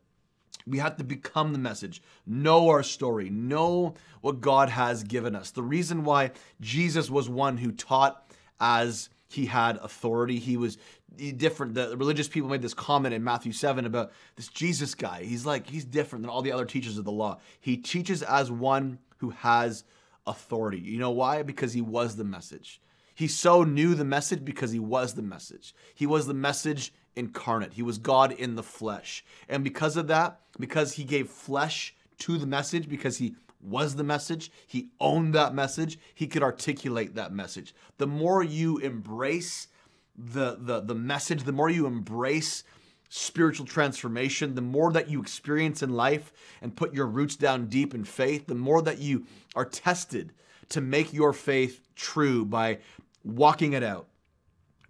We 0.68 0.78
have 0.80 0.98
to 0.98 1.04
become 1.04 1.54
the 1.54 1.60
message, 1.60 2.02
know 2.28 2.70
our 2.70 2.84
story, 2.84 3.30
know 3.30 3.96
what 4.22 4.42
God 4.42 4.70
has 4.70 5.04
given 5.04 5.36
us. 5.36 5.52
The 5.52 5.64
reason 5.64 6.04
why 6.04 6.32
Jesus 6.62 7.10
was 7.10 7.28
one 7.28 7.58
who 7.58 7.72
taught 7.72 8.24
as 8.60 9.10
he 9.30 9.46
had 9.46 9.78
authority. 9.78 10.38
He 10.38 10.58
was 10.58 10.78
different. 11.38 11.74
The 11.74 11.96
religious 11.98 12.28
people 12.28 12.50
made 12.50 12.62
this 12.62 12.74
comment 12.74 13.14
in 13.14 13.24
Matthew 13.24 13.52
7 13.52 13.86
about 13.86 14.12
this 14.36 14.48
Jesus 14.48 14.96
guy. 14.96 15.24
He's 15.24 15.46
like, 15.46 15.68
he's 15.68 15.86
different 15.86 16.24
than 16.24 16.30
all 16.30 16.42
the 16.42 16.52
other 16.52 16.66
teachers 16.66 16.98
of 16.98 17.06
the 17.06 17.12
law. 17.12 17.40
He 17.60 17.78
teaches 17.78 18.22
as 18.22 18.52
one 18.52 19.00
who 19.18 19.30
has 19.32 19.84
authority. 20.26 20.80
You 20.80 21.00
know 21.00 21.12
why? 21.12 21.44
Because 21.44 21.74
he 21.74 21.82
was 21.82 22.16
the 22.16 22.24
message. 22.24 22.82
He 23.16 23.28
so 23.28 23.64
knew 23.64 23.96
the 23.96 24.06
message 24.06 24.46
because 24.46 24.72
he 24.72 24.80
was 24.80 25.14
the 25.14 25.22
message. 25.22 25.76
He 25.94 26.06
was 26.06 26.26
the 26.26 26.34
message 26.34 26.94
incarnate. 27.16 27.74
He 27.74 27.84
was 27.84 27.98
God 27.98 28.32
in 28.32 28.56
the 28.56 28.64
flesh. 28.64 29.26
And 29.50 29.64
because 29.64 29.98
of 29.98 30.08
that, 30.08 30.40
because 30.58 30.94
he 30.94 31.04
gave 31.04 31.30
flesh 31.30 31.94
to 32.20 32.38
the 32.38 32.48
message, 32.48 32.88
because 32.88 33.18
he 33.18 33.36
was 33.62 33.96
the 33.96 34.04
message, 34.04 34.52
he 34.66 34.90
owned 35.00 35.36
that 35.36 35.54
message, 35.54 36.00
he 36.16 36.28
could 36.28 36.44
articulate 36.44 37.16
that 37.16 37.34
message. 37.34 37.76
The 37.98 38.08
more 38.08 38.42
you 38.42 38.78
embrace 38.78 39.68
the, 40.18 40.58
the, 40.60 40.80
the 40.82 40.96
message, 40.96 41.44
the 41.44 41.52
more 41.52 41.70
you 41.70 41.86
embrace 41.86 42.64
spiritual 43.10 43.66
transformation, 43.66 44.56
the 44.56 44.62
more 44.62 44.92
that 44.94 45.10
you 45.10 45.20
experience 45.20 45.84
in 45.84 45.90
life 45.90 46.32
and 46.62 46.76
put 46.76 46.94
your 46.94 47.08
roots 47.08 47.36
down 47.36 47.66
deep 47.66 47.94
in 47.94 48.04
faith, 48.04 48.48
the 48.48 48.56
more 48.56 48.82
that 48.84 49.00
you 49.00 49.26
are 49.56 49.66
tested 49.66 50.32
to 50.70 50.80
make 50.80 51.12
your 51.12 51.34
faith 51.34 51.82
true 51.96 52.46
by 52.46 52.78
walking 53.24 53.74
it 53.74 53.84
out, 53.84 54.08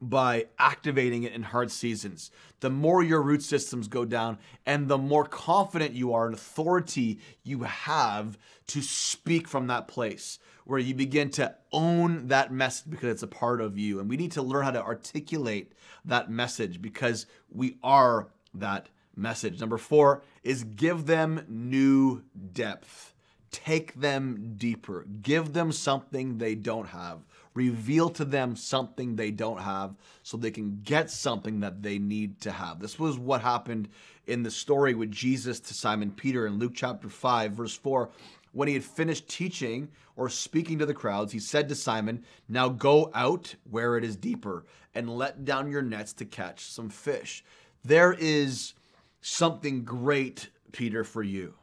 by 0.02 0.46
activating 0.60 1.24
it 1.24 1.34
in 1.34 1.44
hard 1.44 1.72
seasons. 1.72 2.30
The 2.60 2.70
more 2.70 3.02
your 3.02 3.22
root 3.22 3.42
systems 3.42 3.88
go 3.88 4.04
down, 4.04 4.38
and 4.66 4.90
the 4.90 4.98
more 4.98 5.26
confident 5.26 5.94
you 5.94 6.14
are 6.14 6.26
and 6.26 6.36
authority 6.36 7.20
you 7.44 7.64
have 7.64 8.38
to 8.68 8.82
speak 8.82 9.48
from 9.48 9.68
that 9.68 9.88
place 9.88 10.40
where 10.70 10.80
you 10.80 10.94
begin 10.94 11.32
to 11.32 11.56
own 11.72 12.28
that 12.28 12.54
message 12.54 12.90
because 12.90 13.10
it's 13.10 13.24
a 13.24 13.28
part 13.28 13.60
of 13.60 13.78
you. 13.78 14.00
And 14.00 14.08
we 14.08 14.18
need 14.18 14.34
to 14.34 14.42
learn 14.44 14.64
how 14.64 14.72
to 14.72 14.84
articulate 14.84 15.74
that 16.06 16.30
message 16.30 16.82
because 16.82 17.26
we 17.52 17.78
are 17.84 18.28
that 18.54 18.90
message. 19.16 19.60
Number 19.60 19.78
four 19.78 20.22
is 20.44 20.64
give 20.64 21.08
them 21.08 21.44
new 21.48 22.24
depth. 22.54 23.14
Take 23.52 24.00
them 24.00 24.54
deeper. 24.58 25.08
Give 25.24 25.54
them 25.54 25.72
something 25.72 26.38
they 26.38 26.54
don't 26.54 26.90
have 26.90 27.22
reveal 27.60 28.10
to 28.10 28.24
them 28.24 28.56
something 28.56 29.16
they 29.16 29.32
don't 29.32 29.60
have 29.60 29.94
so 30.24 30.38
they 30.38 30.52
can 30.52 30.80
get 30.84 31.10
something 31.10 31.60
that 31.60 31.82
they 31.82 32.00
need 32.00 32.40
to 32.42 32.52
have. 32.52 32.80
This 32.80 32.98
was 32.98 33.18
what 33.18 33.42
happened 33.42 33.90
in 34.28 34.44
the 34.44 34.52
story 34.52 34.94
with 34.94 35.12
Jesus 35.12 35.60
to 35.62 35.74
Simon 35.74 36.12
Peter 36.12 36.46
in 36.48 36.60
Luke 36.60 36.74
chapter 36.76 37.10
5, 37.10 37.52
verse 37.52 37.76
4. 37.76 38.10
When 38.52 38.68
he 38.68 38.74
had 38.74 38.84
finished 38.84 39.28
teaching 39.28 39.90
or 40.16 40.30
speaking 40.30 40.80
to 40.80 40.86
the 40.86 40.94
crowds, 40.94 41.32
he 41.32 41.40
said 41.40 41.70
to 41.70 41.76
Simon, 41.76 42.24
Now 42.48 42.70
go 42.70 43.12
out 43.14 43.56
where 43.70 43.98
it 43.98 44.04
is 44.04 44.16
deeper 44.16 44.66
and 44.96 45.10
let 45.10 45.46
down 45.46 45.72
your 45.72 45.82
nets 45.82 46.14
to 46.14 46.26
catch 46.26 46.66
some 46.66 46.90
fish. 46.90 47.44
There 47.84 48.16
is 48.18 48.74
something 49.22 49.84
great, 49.84 50.50
Peter, 50.72 51.04
for 51.04 51.24
you. 51.24 51.54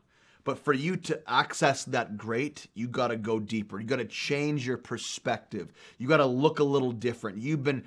But 0.45 0.61
for 0.61 0.73
you 0.73 0.97
to 0.97 1.21
access 1.27 1.85
that 1.87 2.17
great, 2.17 2.69
you 2.75 2.87
got 2.87 3.09
to 3.09 3.17
go 3.17 3.41
deeper. 3.41 3.81
You 3.81 3.87
got 3.87 3.97
to 3.97 4.05
change 4.05 4.65
your 4.65 4.77
perspective. 4.77 5.73
You 5.99 6.07
got 6.07 6.19
to 6.19 6.27
look 6.27 6.61
a 6.61 6.65
little 6.65 6.93
different. 6.93 7.39
You've 7.39 7.65
been 7.65 7.83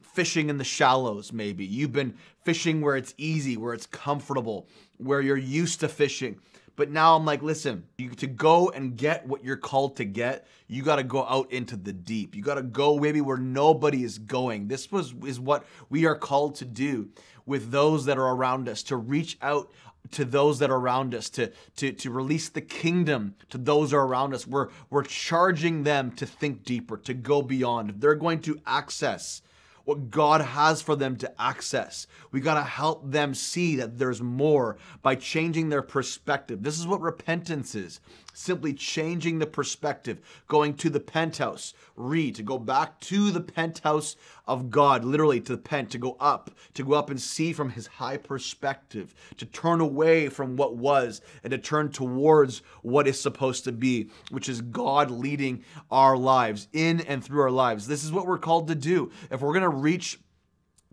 fishing 0.00 0.50
in 0.50 0.58
the 0.58 0.64
shallows, 0.64 1.32
maybe. 1.32 1.64
You've 1.64 1.92
been 1.92 2.14
fishing 2.44 2.80
where 2.80 2.96
it's 2.96 3.14
easy, 3.16 3.56
where 3.56 3.74
it's 3.74 3.86
comfortable, 3.86 4.68
where 4.98 5.20
you're 5.20 5.36
used 5.36 5.80
to 5.80 5.88
fishing. 5.88 6.38
But 6.80 6.90
now 6.90 7.14
I'm 7.14 7.26
like, 7.26 7.42
listen, 7.42 7.84
you, 7.98 8.08
to 8.08 8.26
go 8.26 8.70
and 8.70 8.96
get 8.96 9.26
what 9.26 9.44
you're 9.44 9.58
called 9.58 9.96
to 9.96 10.06
get, 10.06 10.46
you 10.66 10.82
got 10.82 10.96
to 10.96 11.02
go 11.02 11.26
out 11.26 11.52
into 11.52 11.76
the 11.76 11.92
deep. 11.92 12.34
You 12.34 12.42
got 12.42 12.54
to 12.54 12.62
go 12.62 12.96
maybe 12.96 13.20
where 13.20 13.36
nobody 13.36 14.02
is 14.02 14.16
going. 14.16 14.68
This 14.68 14.90
was 14.90 15.12
is 15.26 15.38
what 15.38 15.66
we 15.90 16.06
are 16.06 16.14
called 16.14 16.54
to 16.54 16.64
do 16.64 17.10
with 17.44 17.70
those 17.70 18.06
that 18.06 18.16
are 18.16 18.34
around 18.34 18.66
us, 18.66 18.82
to 18.84 18.96
reach 18.96 19.36
out 19.42 19.70
to 20.12 20.24
those 20.24 20.58
that 20.60 20.70
are 20.70 20.78
around 20.78 21.14
us, 21.14 21.28
to, 21.28 21.52
to, 21.76 21.92
to 21.92 22.10
release 22.10 22.48
the 22.48 22.62
kingdom 22.62 23.34
to 23.50 23.58
those 23.58 23.90
that 23.90 23.98
are 23.98 24.06
around 24.06 24.32
us. 24.32 24.46
We're, 24.46 24.68
we're 24.88 25.02
charging 25.02 25.82
them 25.82 26.12
to 26.12 26.24
think 26.24 26.64
deeper, 26.64 26.96
to 26.96 27.12
go 27.12 27.42
beyond. 27.42 28.00
They're 28.00 28.14
going 28.14 28.40
to 28.40 28.58
access 28.66 29.42
what 29.90 30.08
God 30.08 30.40
has 30.40 30.80
for 30.80 30.94
them 30.94 31.16
to 31.16 31.42
access. 31.42 32.06
We 32.30 32.40
got 32.40 32.54
to 32.54 32.62
help 32.62 33.10
them 33.10 33.34
see 33.34 33.74
that 33.76 33.98
there's 33.98 34.22
more 34.22 34.76
by 35.02 35.16
changing 35.16 35.68
their 35.68 35.82
perspective. 35.82 36.62
This 36.62 36.78
is 36.78 36.86
what 36.86 37.00
repentance 37.00 37.74
is 37.74 38.00
simply 38.32 38.72
changing 38.72 39.38
the 39.38 39.46
perspective, 39.46 40.20
going 40.48 40.74
to 40.74 40.90
the 40.90 41.00
penthouse, 41.00 41.74
read, 41.96 42.34
to 42.34 42.42
go 42.42 42.58
back 42.58 43.00
to 43.00 43.30
the 43.30 43.40
penthouse 43.40 44.16
of 44.46 44.70
God, 44.70 45.04
literally 45.04 45.40
to 45.40 45.52
the 45.52 45.62
pent, 45.62 45.90
to 45.90 45.98
go 45.98 46.16
up, 46.18 46.50
to 46.74 46.84
go 46.84 46.94
up 46.94 47.10
and 47.10 47.20
see 47.20 47.52
from 47.52 47.70
his 47.70 47.86
high 47.86 48.16
perspective, 48.16 49.14
to 49.36 49.46
turn 49.46 49.80
away 49.80 50.28
from 50.28 50.56
what 50.56 50.76
was 50.76 51.20
and 51.44 51.50
to 51.50 51.58
turn 51.58 51.90
towards 51.90 52.62
what 52.82 53.06
is 53.06 53.20
supposed 53.20 53.64
to 53.64 53.72
be, 53.72 54.10
which 54.30 54.48
is 54.48 54.60
God 54.60 55.10
leading 55.10 55.64
our 55.90 56.16
lives 56.16 56.68
in 56.72 57.00
and 57.02 57.24
through 57.24 57.42
our 57.42 57.50
lives. 57.50 57.86
This 57.86 58.04
is 58.04 58.12
what 58.12 58.26
we're 58.26 58.38
called 58.38 58.68
to 58.68 58.74
do. 58.74 59.10
If 59.30 59.40
we're 59.40 59.52
going 59.52 59.62
to 59.62 59.68
reach 59.68 60.18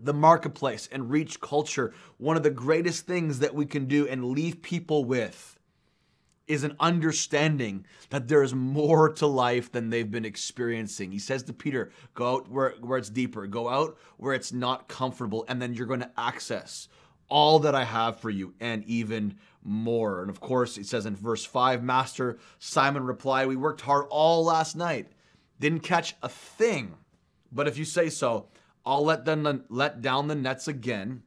the 0.00 0.14
marketplace 0.14 0.88
and 0.92 1.10
reach 1.10 1.40
culture, 1.40 1.92
one 2.18 2.36
of 2.36 2.42
the 2.42 2.50
greatest 2.50 3.06
things 3.06 3.40
that 3.40 3.54
we 3.54 3.66
can 3.66 3.86
do 3.86 4.06
and 4.06 4.24
leave 4.26 4.62
people 4.62 5.04
with 5.04 5.57
is 6.48 6.64
an 6.64 6.74
understanding 6.80 7.84
that 8.10 8.26
there 8.26 8.42
is 8.42 8.54
more 8.54 9.10
to 9.10 9.26
life 9.26 9.70
than 9.70 9.90
they've 9.90 10.10
been 10.10 10.24
experiencing. 10.24 11.12
He 11.12 11.18
says 11.18 11.42
to 11.44 11.52
Peter, 11.52 11.92
Go 12.14 12.36
out 12.36 12.50
where, 12.50 12.74
where 12.80 12.98
it's 12.98 13.10
deeper, 13.10 13.46
go 13.46 13.68
out 13.68 13.98
where 14.16 14.34
it's 14.34 14.52
not 14.52 14.88
comfortable, 14.88 15.44
and 15.48 15.60
then 15.60 15.74
you're 15.74 15.86
going 15.86 16.00
to 16.00 16.10
access 16.16 16.88
all 17.28 17.58
that 17.60 17.74
I 17.74 17.84
have 17.84 18.18
for 18.18 18.30
you 18.30 18.54
and 18.58 18.82
even 18.84 19.36
more. 19.62 20.22
And 20.22 20.30
of 20.30 20.40
course, 20.40 20.78
it 20.78 20.86
says 20.86 21.04
in 21.04 21.14
verse 21.14 21.44
5 21.44 21.82
Master 21.82 22.38
Simon 22.58 23.04
replied, 23.04 23.46
We 23.46 23.56
worked 23.56 23.82
hard 23.82 24.06
all 24.10 24.44
last 24.44 24.74
night, 24.74 25.12
didn't 25.60 25.80
catch 25.80 26.16
a 26.22 26.28
thing. 26.28 26.94
But 27.52 27.68
if 27.68 27.76
you 27.78 27.84
say 27.84 28.08
so, 28.08 28.48
I'll 28.84 29.04
let 29.04 29.24
them 29.24 29.64
let 29.68 30.00
down 30.00 30.28
the 30.28 30.34
nets 30.34 30.68
again. 30.68 31.22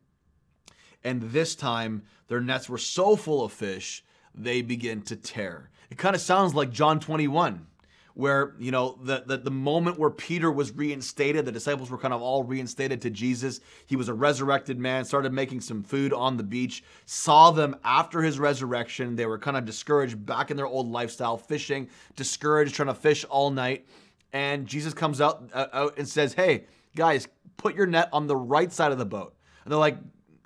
And 1.03 1.21
this 1.21 1.55
time, 1.55 2.03
their 2.27 2.41
nets 2.41 2.69
were 2.69 2.77
so 2.77 3.15
full 3.15 3.43
of 3.43 3.51
fish 3.51 4.03
they 4.35 4.61
begin 4.61 5.01
to 5.03 5.15
tear. 5.15 5.69
It 5.89 5.97
kind 5.97 6.15
of 6.15 6.21
sounds 6.21 6.55
like 6.55 6.71
John 6.71 6.99
21, 6.99 7.67
where, 8.13 8.55
you 8.59 8.71
know, 8.71 8.97
the, 9.01 9.23
the, 9.25 9.37
the 9.37 9.51
moment 9.51 9.99
where 9.99 10.09
Peter 10.09 10.51
was 10.51 10.71
reinstated, 10.71 11.45
the 11.45 11.51
disciples 11.51 11.89
were 11.89 11.97
kind 11.97 12.13
of 12.13 12.21
all 12.21 12.43
reinstated 12.43 13.01
to 13.01 13.09
Jesus. 13.09 13.59
He 13.87 13.95
was 13.95 14.07
a 14.07 14.13
resurrected 14.13 14.79
man, 14.79 15.05
started 15.05 15.33
making 15.33 15.61
some 15.61 15.83
food 15.83 16.13
on 16.13 16.37
the 16.37 16.43
beach, 16.43 16.83
saw 17.05 17.51
them 17.51 17.75
after 17.83 18.21
his 18.21 18.39
resurrection. 18.39 19.15
They 19.15 19.25
were 19.25 19.37
kind 19.37 19.57
of 19.57 19.65
discouraged 19.65 20.25
back 20.25 20.49
in 20.49 20.57
their 20.57 20.65
old 20.65 20.89
lifestyle, 20.89 21.37
fishing, 21.37 21.89
discouraged, 22.15 22.75
trying 22.75 22.87
to 22.87 22.93
fish 22.93 23.25
all 23.25 23.49
night. 23.49 23.85
And 24.33 24.65
Jesus 24.65 24.93
comes 24.93 25.19
out, 25.19 25.49
uh, 25.53 25.67
out 25.73 25.97
and 25.97 26.07
says, 26.07 26.33
Hey, 26.33 26.65
guys, 26.95 27.27
put 27.57 27.75
your 27.75 27.85
net 27.85 28.09
on 28.13 28.27
the 28.27 28.35
right 28.35 28.71
side 28.71 28.91
of 28.91 28.97
the 28.97 29.05
boat. 29.05 29.35
And 29.63 29.71
they're 29.71 29.79
like, 29.79 29.97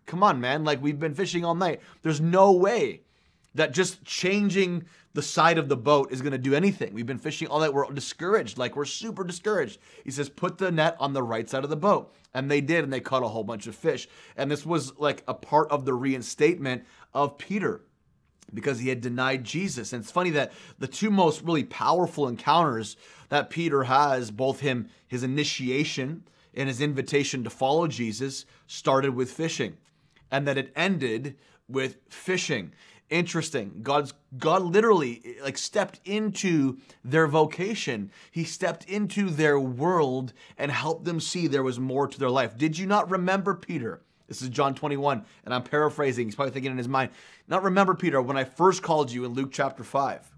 Come 0.05 0.23
on, 0.23 0.39
man. 0.39 0.63
Like, 0.63 0.81
we've 0.81 0.99
been 0.99 1.15
fishing 1.15 1.43
all 1.43 1.55
night. 1.55 1.81
There's 2.03 2.21
no 2.21 2.51
way 2.51 3.01
that 3.55 3.73
just 3.73 4.03
changing 4.03 4.85
the 5.13 5.21
side 5.21 5.57
of 5.57 5.69
the 5.69 5.77
boat 5.77 6.11
is 6.11 6.21
going 6.21 6.33
to 6.33 6.37
do 6.37 6.53
anything. 6.53 6.93
We've 6.93 7.05
been 7.05 7.17
fishing 7.17 7.47
all 7.47 7.61
night. 7.61 7.73
We're 7.73 7.89
discouraged. 7.91 8.57
Like, 8.57 8.75
we're 8.75 8.85
super 8.85 9.23
discouraged. 9.23 9.79
He 10.03 10.11
says, 10.11 10.27
put 10.27 10.57
the 10.57 10.71
net 10.71 10.97
on 10.99 11.13
the 11.13 11.23
right 11.23 11.49
side 11.49 11.63
of 11.63 11.69
the 11.69 11.77
boat. 11.77 12.13
And 12.33 12.51
they 12.51 12.59
did, 12.59 12.83
and 12.83 12.91
they 12.91 12.99
caught 12.99 13.23
a 13.23 13.29
whole 13.29 13.45
bunch 13.45 13.65
of 13.65 13.75
fish. 13.75 14.09
And 14.35 14.51
this 14.51 14.65
was 14.65 14.97
like 14.99 15.23
a 15.25 15.33
part 15.33 15.71
of 15.71 15.85
the 15.85 15.93
reinstatement 15.93 16.83
of 17.13 17.37
Peter 17.37 17.81
because 18.53 18.79
he 18.79 18.89
had 18.89 18.99
denied 18.99 19.45
Jesus. 19.45 19.93
And 19.93 20.03
it's 20.03 20.11
funny 20.11 20.31
that 20.31 20.51
the 20.79 20.87
two 20.87 21.09
most 21.09 21.41
really 21.41 21.63
powerful 21.63 22.27
encounters 22.27 22.97
that 23.29 23.49
Peter 23.49 23.85
has, 23.85 24.31
both 24.31 24.59
him, 24.59 24.89
his 25.07 25.23
initiation 25.23 26.27
and 26.53 26.67
his 26.67 26.81
invitation 26.81 27.43
to 27.45 27.49
follow 27.49 27.87
Jesus, 27.87 28.45
started 28.67 29.15
with 29.15 29.31
fishing. 29.31 29.77
And 30.29 30.45
that 30.45 30.57
it 30.57 30.73
ended 30.75 31.37
with 31.69 31.97
fishing 32.09 32.73
interesting. 33.09 33.79
God's 33.81 34.13
God 34.37 34.61
literally 34.63 35.37
like 35.43 35.57
stepped 35.57 35.99
into 36.05 36.77
their 37.03 37.27
vocation. 37.27 38.11
He 38.31 38.43
stepped 38.43 38.85
into 38.85 39.29
their 39.29 39.59
world 39.59 40.33
and 40.57 40.71
helped 40.71 41.05
them 41.05 41.19
see 41.19 41.47
there 41.47 41.63
was 41.63 41.79
more 41.79 42.07
to 42.07 42.19
their 42.19 42.29
life. 42.29 42.57
Did 42.57 42.77
you 42.77 42.85
not 42.85 43.09
remember 43.09 43.53
Peter 43.53 44.01
This 44.27 44.41
is 44.41 44.49
John 44.49 44.73
21, 44.73 45.23
and 45.45 45.53
I'm 45.53 45.63
paraphrasing. 45.63 46.27
He's 46.27 46.35
probably 46.35 46.51
thinking 46.51 46.71
in 46.71 46.77
his 46.77 46.87
mind, 46.87 47.11
Not 47.47 47.63
remember, 47.63 47.93
Peter, 47.93 48.21
when 48.21 48.37
I 48.37 48.43
first 48.43 48.81
called 48.81 49.11
you 49.11 49.25
in 49.25 49.33
Luke 49.33 49.51
chapter 49.51 49.83
5, 49.83 50.31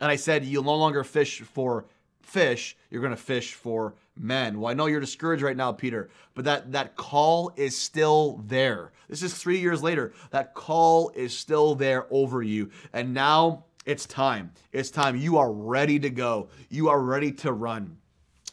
and 0.00 0.10
I 0.10 0.16
said, 0.16 0.44
You'll 0.44 0.64
no 0.64 0.76
longer 0.76 1.04
fish 1.04 1.42
for 1.42 1.86
fish, 2.22 2.76
you're 2.90 3.02
going 3.02 3.14
to 3.14 3.16
fish 3.16 3.54
for 3.54 3.94
men. 4.16 4.60
Well, 4.60 4.70
I 4.70 4.74
know 4.74 4.86
you're 4.86 5.00
discouraged 5.00 5.42
right 5.42 5.56
now, 5.56 5.72
Peter, 5.72 6.08
but 6.34 6.44
that, 6.44 6.72
that 6.72 6.96
call 6.96 7.52
is 7.56 7.76
still 7.76 8.42
there. 8.46 8.92
This 9.08 9.22
is 9.22 9.34
three 9.34 9.58
years 9.58 9.82
later. 9.82 10.12
That 10.30 10.54
call 10.54 11.10
is 11.10 11.36
still 11.36 11.74
there 11.74 12.06
over 12.10 12.42
you. 12.42 12.70
And 12.92 13.14
now 13.14 13.64
it's 13.84 14.06
time. 14.06 14.52
It's 14.72 14.90
time. 14.90 15.16
You 15.16 15.38
are 15.38 15.52
ready 15.52 15.98
to 16.00 16.10
go, 16.10 16.48
you 16.68 16.88
are 16.88 17.00
ready 17.00 17.32
to 17.32 17.52
run 17.52 17.98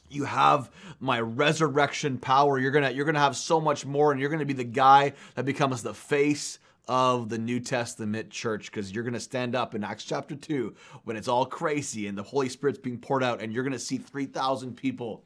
you 0.09 0.25
have 0.25 0.69
my 0.99 1.19
resurrection 1.19 2.19
power 2.19 2.59
you're 2.59 2.69
gonna 2.69 2.91
you're 2.91 3.05
gonna 3.05 3.17
have 3.17 3.35
so 3.35 3.59
much 3.59 3.83
more 3.83 4.11
and 4.11 4.21
you're 4.21 4.29
gonna 4.29 4.45
be 4.45 4.53
the 4.53 4.63
guy 4.63 5.11
that 5.33 5.43
becomes 5.43 5.81
the 5.81 5.91
face 5.91 6.59
of 6.87 7.29
the 7.29 7.37
New 7.37 7.59
Testament 7.59 8.29
church 8.29 8.69
because 8.69 8.91
you're 8.91 9.03
going 9.03 9.13
to 9.13 9.19
stand 9.19 9.55
up 9.55 9.73
in 9.73 9.83
Acts 9.83 10.03
chapter 10.03 10.35
2 10.35 10.75
when 11.05 11.15
it's 11.15 11.27
all 11.27 11.45
crazy 11.45 12.07
and 12.07 12.17
the 12.17 12.23
Holy 12.23 12.49
Spirit's 12.49 12.79
being 12.79 12.97
poured 12.97 13.23
out 13.23 13.41
and 13.41 13.53
you're 13.53 13.63
going 13.63 13.71
to 13.73 13.79
see 13.79 13.97
3,000 13.97 14.75
people 14.75 15.23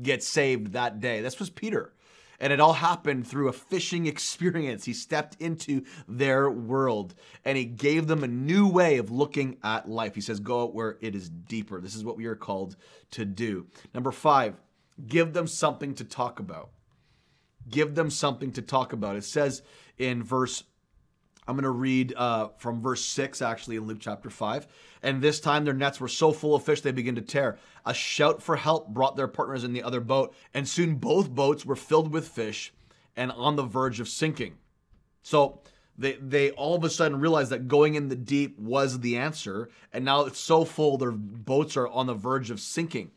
get 0.00 0.22
saved 0.22 0.72
that 0.72 1.00
day. 1.00 1.20
This 1.20 1.38
was 1.38 1.50
Peter. 1.50 1.92
And 2.40 2.52
it 2.52 2.60
all 2.60 2.72
happened 2.72 3.26
through 3.26 3.48
a 3.48 3.52
fishing 3.52 4.06
experience. 4.08 4.84
He 4.84 4.92
stepped 4.92 5.40
into 5.40 5.84
their 6.08 6.50
world 6.50 7.14
and 7.44 7.56
he 7.56 7.64
gave 7.64 8.06
them 8.06 8.24
a 8.24 8.28
new 8.28 8.68
way 8.68 8.98
of 8.98 9.10
looking 9.10 9.58
at 9.62 9.88
life. 9.88 10.14
He 10.14 10.20
says, 10.20 10.40
Go 10.40 10.64
out 10.64 10.74
where 10.74 10.98
it 11.00 11.14
is 11.14 11.28
deeper. 11.28 11.80
This 11.80 11.94
is 11.94 12.04
what 12.04 12.16
we 12.16 12.26
are 12.26 12.36
called 12.36 12.76
to 13.12 13.24
do. 13.24 13.66
Number 13.94 14.10
five, 14.10 14.56
give 15.06 15.32
them 15.32 15.46
something 15.46 15.94
to 15.94 16.04
talk 16.04 16.40
about. 16.40 16.70
Give 17.68 17.94
them 17.94 18.10
something 18.10 18.52
to 18.52 18.62
talk 18.62 18.92
about. 18.92 19.16
It 19.16 19.24
says 19.24 19.62
in 19.96 20.22
verse 20.22 20.64
I'm 21.46 21.56
going 21.56 21.64
to 21.64 21.70
read 21.70 22.14
uh, 22.16 22.48
from 22.56 22.80
verse 22.80 23.04
6, 23.04 23.42
actually, 23.42 23.76
in 23.76 23.86
Luke 23.86 23.98
chapter 24.00 24.30
5. 24.30 24.66
And 25.02 25.20
this 25.20 25.40
time 25.40 25.64
their 25.64 25.74
nets 25.74 26.00
were 26.00 26.08
so 26.08 26.32
full 26.32 26.54
of 26.54 26.64
fish 26.64 26.80
they 26.80 26.92
began 26.92 27.16
to 27.16 27.20
tear. 27.20 27.58
A 27.84 27.92
shout 27.92 28.42
for 28.42 28.56
help 28.56 28.88
brought 28.88 29.16
their 29.16 29.28
partners 29.28 29.64
in 29.64 29.74
the 29.74 29.82
other 29.82 30.00
boat, 30.00 30.34
and 30.54 30.66
soon 30.66 30.96
both 30.96 31.30
boats 31.30 31.66
were 31.66 31.76
filled 31.76 32.12
with 32.12 32.28
fish 32.28 32.72
and 33.14 33.30
on 33.32 33.56
the 33.56 33.62
verge 33.62 34.00
of 34.00 34.08
sinking. 34.08 34.56
So 35.22 35.60
they, 35.98 36.14
they 36.14 36.50
all 36.52 36.76
of 36.76 36.84
a 36.84 36.90
sudden 36.90 37.20
realized 37.20 37.50
that 37.50 37.68
going 37.68 37.94
in 37.94 38.08
the 38.08 38.16
deep 38.16 38.58
was 38.58 39.00
the 39.00 39.16
answer, 39.16 39.68
and 39.92 40.04
now 40.04 40.22
it's 40.22 40.40
so 40.40 40.64
full 40.64 40.96
their 40.96 41.12
boats 41.12 41.76
are 41.76 41.88
on 41.88 42.06
the 42.06 42.14
verge 42.14 42.50
of 42.50 42.58
sinking. 42.58 43.10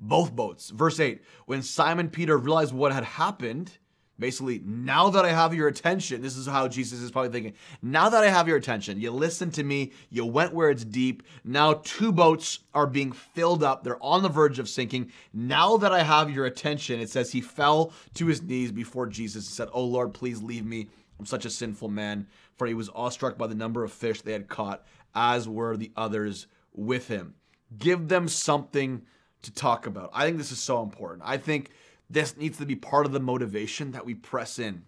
Both 0.00 0.34
boats. 0.34 0.70
Verse 0.70 0.98
8 0.98 1.22
When 1.46 1.62
Simon 1.62 2.10
Peter 2.10 2.36
realized 2.36 2.74
what 2.74 2.92
had 2.92 3.04
happened, 3.04 3.78
Basically, 4.20 4.60
now 4.64 5.08
that 5.10 5.24
I 5.24 5.30
have 5.30 5.54
your 5.54 5.66
attention, 5.66 6.20
this 6.20 6.36
is 6.36 6.46
how 6.46 6.68
Jesus 6.68 7.00
is 7.00 7.10
probably 7.10 7.30
thinking. 7.30 7.54
Now 7.82 8.10
that 8.10 8.22
I 8.22 8.28
have 8.28 8.46
your 8.46 8.58
attention, 8.58 9.00
you 9.00 9.10
listened 9.10 9.54
to 9.54 9.64
me, 9.64 9.92
you 10.10 10.26
went 10.26 10.52
where 10.52 10.70
it's 10.70 10.84
deep. 10.84 11.22
Now 11.42 11.80
two 11.82 12.12
boats 12.12 12.60
are 12.74 12.86
being 12.86 13.12
filled 13.12 13.64
up, 13.64 13.82
they're 13.82 14.02
on 14.02 14.22
the 14.22 14.28
verge 14.28 14.58
of 14.58 14.68
sinking. 14.68 15.10
Now 15.32 15.78
that 15.78 15.92
I 15.92 16.02
have 16.02 16.30
your 16.30 16.44
attention, 16.44 17.00
it 17.00 17.08
says 17.08 17.32
he 17.32 17.40
fell 17.40 17.92
to 18.14 18.26
his 18.26 18.42
knees 18.42 18.70
before 18.70 19.06
Jesus 19.06 19.46
and 19.46 19.54
said, 19.54 19.68
Oh 19.72 19.84
Lord, 19.84 20.12
please 20.12 20.42
leave 20.42 20.66
me. 20.66 20.88
I'm 21.18 21.26
such 21.26 21.44
a 21.46 21.50
sinful 21.50 21.88
man. 21.88 22.26
For 22.56 22.66
he 22.66 22.74
was 22.74 22.90
awestruck 22.94 23.38
by 23.38 23.46
the 23.46 23.54
number 23.54 23.82
of 23.82 23.92
fish 23.92 24.20
they 24.20 24.32
had 24.32 24.48
caught, 24.48 24.84
as 25.14 25.48
were 25.48 25.76
the 25.76 25.92
others 25.96 26.46
with 26.74 27.08
him. 27.08 27.34
Give 27.78 28.08
them 28.08 28.28
something 28.28 29.02
to 29.42 29.50
talk 29.50 29.86
about. 29.86 30.10
I 30.12 30.26
think 30.26 30.36
this 30.36 30.52
is 30.52 30.60
so 30.60 30.82
important. 30.82 31.22
I 31.24 31.38
think 31.38 31.70
this 32.10 32.36
needs 32.36 32.58
to 32.58 32.66
be 32.66 32.74
part 32.74 33.06
of 33.06 33.12
the 33.12 33.20
motivation 33.20 33.92
that 33.92 34.04
we 34.04 34.14
press 34.14 34.58
in. 34.58 34.82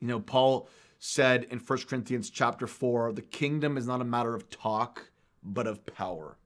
You 0.00 0.08
know, 0.08 0.20
Paul 0.20 0.68
said 0.98 1.44
in 1.50 1.58
1 1.58 1.78
Corinthians 1.88 2.30
chapter 2.30 2.66
4, 2.66 3.12
the 3.12 3.22
kingdom 3.22 3.76
is 3.76 3.86
not 3.86 4.00
a 4.00 4.04
matter 4.04 4.34
of 4.34 4.48
talk, 4.48 5.10
but 5.42 5.66
of 5.66 5.84
power. 5.86 6.38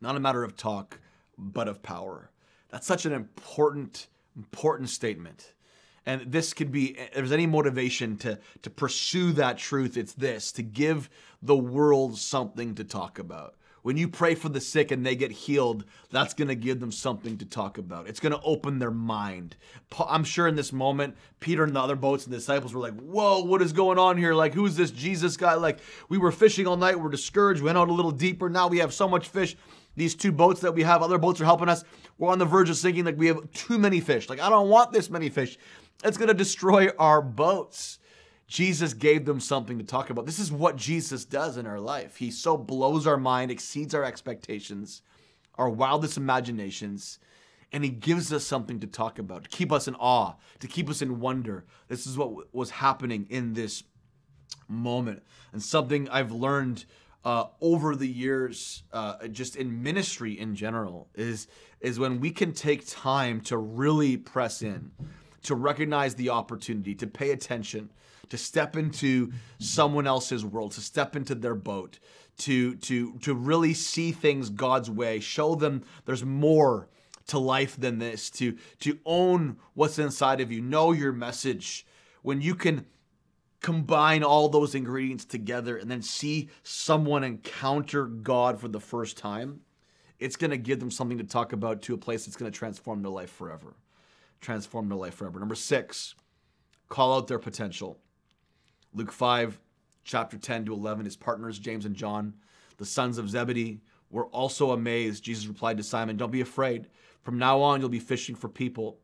Not 0.00 0.16
a 0.16 0.20
matter 0.20 0.44
of 0.44 0.56
talk, 0.56 1.00
but 1.38 1.66
of 1.66 1.82
power. 1.82 2.30
That's 2.68 2.86
such 2.86 3.06
an 3.06 3.12
important, 3.12 4.08
important 4.36 4.90
statement. 4.90 5.54
And 6.06 6.30
this 6.30 6.52
could 6.52 6.70
be, 6.70 6.98
if 6.98 7.14
there's 7.14 7.32
any 7.32 7.46
motivation 7.46 8.16
to, 8.18 8.38
to 8.62 8.70
pursue 8.70 9.32
that 9.32 9.56
truth, 9.56 9.96
it's 9.96 10.12
this 10.12 10.52
to 10.52 10.62
give 10.62 11.08
the 11.40 11.56
world 11.56 12.18
something 12.18 12.74
to 12.74 12.84
talk 12.84 13.18
about. 13.18 13.54
When 13.84 13.98
you 13.98 14.08
pray 14.08 14.34
for 14.34 14.48
the 14.48 14.62
sick 14.62 14.92
and 14.92 15.04
they 15.04 15.14
get 15.14 15.30
healed, 15.30 15.84
that's 16.10 16.32
going 16.32 16.48
to 16.48 16.54
give 16.54 16.80
them 16.80 16.90
something 16.90 17.36
to 17.36 17.44
talk 17.44 17.76
about. 17.76 18.08
It's 18.08 18.18
going 18.18 18.32
to 18.32 18.40
open 18.40 18.78
their 18.78 18.90
mind. 18.90 19.56
I'm 19.98 20.24
sure 20.24 20.48
in 20.48 20.56
this 20.56 20.72
moment, 20.72 21.18
Peter 21.38 21.64
and 21.64 21.76
the 21.76 21.80
other 21.80 21.94
boats 21.94 22.24
and 22.24 22.32
disciples 22.32 22.72
were 22.72 22.80
like, 22.80 22.98
Whoa, 22.98 23.44
what 23.44 23.60
is 23.60 23.74
going 23.74 23.98
on 23.98 24.16
here? 24.16 24.32
Like, 24.32 24.54
who's 24.54 24.74
this 24.74 24.90
Jesus 24.90 25.36
guy? 25.36 25.52
Like, 25.52 25.80
we 26.08 26.16
were 26.16 26.32
fishing 26.32 26.66
all 26.66 26.78
night, 26.78 26.98
we're 26.98 27.10
discouraged, 27.10 27.60
went 27.60 27.76
out 27.76 27.90
a 27.90 27.92
little 27.92 28.10
deeper. 28.10 28.48
Now 28.48 28.68
we 28.68 28.78
have 28.78 28.94
so 28.94 29.06
much 29.06 29.28
fish. 29.28 29.54
These 29.96 30.14
two 30.14 30.32
boats 30.32 30.62
that 30.62 30.72
we 30.72 30.82
have, 30.82 31.02
other 31.02 31.18
boats 31.18 31.42
are 31.42 31.44
helping 31.44 31.68
us. 31.68 31.84
We're 32.16 32.32
on 32.32 32.38
the 32.38 32.46
verge 32.46 32.70
of 32.70 32.78
sinking. 32.78 33.04
Like, 33.04 33.18
we 33.18 33.26
have 33.26 33.52
too 33.52 33.76
many 33.76 34.00
fish. 34.00 34.30
Like, 34.30 34.40
I 34.40 34.48
don't 34.48 34.70
want 34.70 34.92
this 34.92 35.10
many 35.10 35.28
fish. 35.28 35.58
It's 36.02 36.16
going 36.16 36.28
to 36.28 36.34
destroy 36.34 36.88
our 36.98 37.20
boats. 37.20 37.98
Jesus 38.46 38.92
gave 38.92 39.24
them 39.24 39.40
something 39.40 39.78
to 39.78 39.84
talk 39.84 40.10
about. 40.10 40.26
This 40.26 40.38
is 40.38 40.52
what 40.52 40.76
Jesus 40.76 41.24
does 41.24 41.56
in 41.56 41.66
our 41.66 41.80
life. 41.80 42.16
He 42.16 42.30
so 42.30 42.56
blows 42.56 43.06
our 43.06 43.16
mind, 43.16 43.50
exceeds 43.50 43.94
our 43.94 44.04
expectations, 44.04 45.02
our 45.56 45.70
wildest 45.70 46.16
imaginations, 46.16 47.18
and 47.72 47.82
he 47.82 47.90
gives 47.90 48.32
us 48.32 48.44
something 48.44 48.78
to 48.80 48.86
talk 48.86 49.18
about, 49.18 49.44
to 49.44 49.48
keep 49.48 49.72
us 49.72 49.88
in 49.88 49.94
awe, 49.96 50.34
to 50.60 50.66
keep 50.68 50.88
us 50.88 51.02
in 51.02 51.20
wonder. 51.20 51.64
This 51.88 52.06
is 52.06 52.16
what 52.16 52.54
was 52.54 52.70
happening 52.70 53.26
in 53.30 53.54
this 53.54 53.82
moment. 54.68 55.22
And 55.52 55.62
something 55.62 56.08
I've 56.08 56.30
learned 56.30 56.84
uh, 57.24 57.46
over 57.60 57.96
the 57.96 58.06
years, 58.06 58.82
uh, 58.92 59.26
just 59.28 59.56
in 59.56 59.82
ministry 59.82 60.38
in 60.38 60.54
general, 60.54 61.08
is, 61.14 61.48
is 61.80 61.98
when 61.98 62.20
we 62.20 62.30
can 62.30 62.52
take 62.52 62.86
time 62.86 63.40
to 63.42 63.56
really 63.56 64.18
press 64.18 64.62
in, 64.62 64.90
to 65.44 65.54
recognize 65.54 66.14
the 66.14 66.28
opportunity, 66.28 66.94
to 66.94 67.06
pay 67.06 67.30
attention 67.30 67.90
to 68.28 68.38
step 68.38 68.76
into 68.76 69.32
someone 69.58 70.06
else's 70.06 70.44
world, 70.44 70.72
to 70.72 70.80
step 70.80 71.16
into 71.16 71.34
their 71.34 71.54
boat, 71.54 71.98
to 72.38 72.76
to 72.76 73.18
to 73.18 73.34
really 73.34 73.74
see 73.74 74.12
things 74.12 74.50
God's 74.50 74.90
way, 74.90 75.20
show 75.20 75.54
them 75.54 75.84
there's 76.04 76.24
more 76.24 76.88
to 77.26 77.38
life 77.38 77.76
than 77.76 77.98
this, 77.98 78.30
to 78.30 78.56
to 78.80 78.98
own 79.04 79.56
what's 79.74 79.98
inside 79.98 80.40
of 80.40 80.52
you, 80.52 80.60
know 80.60 80.92
your 80.92 81.12
message. 81.12 81.86
When 82.22 82.40
you 82.40 82.54
can 82.54 82.86
combine 83.60 84.22
all 84.22 84.48
those 84.48 84.74
ingredients 84.74 85.24
together 85.24 85.78
and 85.78 85.90
then 85.90 86.02
see 86.02 86.50
someone 86.62 87.24
encounter 87.24 88.04
God 88.04 88.60
for 88.60 88.68
the 88.68 88.80
first 88.80 89.16
time, 89.16 89.60
it's 90.18 90.36
going 90.36 90.50
to 90.50 90.58
give 90.58 90.80
them 90.80 90.90
something 90.90 91.18
to 91.18 91.24
talk 91.24 91.52
about 91.54 91.80
to 91.82 91.94
a 91.94 91.98
place 91.98 92.26
that's 92.26 92.36
going 92.36 92.50
to 92.50 92.58
transform 92.58 93.02
their 93.02 93.10
life 93.10 93.30
forever. 93.30 93.74
Transform 94.42 94.88
their 94.88 94.98
life 94.98 95.14
forever. 95.14 95.38
Number 95.38 95.54
six, 95.54 96.14
call 96.90 97.16
out 97.16 97.26
their 97.26 97.38
potential. 97.38 97.98
Luke 98.94 99.12
5, 99.12 99.58
chapter 100.04 100.38
10 100.38 100.66
to 100.66 100.72
11, 100.72 101.04
his 101.04 101.16
partners, 101.16 101.58
James 101.58 101.84
and 101.84 101.96
John, 101.96 102.34
the 102.76 102.84
sons 102.84 103.18
of 103.18 103.28
Zebedee, 103.28 103.80
were 104.10 104.26
also 104.26 104.70
amazed. 104.70 105.24
Jesus 105.24 105.46
replied 105.46 105.76
to 105.78 105.82
Simon, 105.82 106.16
Don't 106.16 106.30
be 106.30 106.40
afraid. 106.40 106.86
From 107.22 107.38
now 107.38 107.60
on, 107.60 107.80
you'll 107.80 107.88
be 107.88 107.98
fishing 107.98 108.36
for 108.36 108.48
people. 108.48 108.98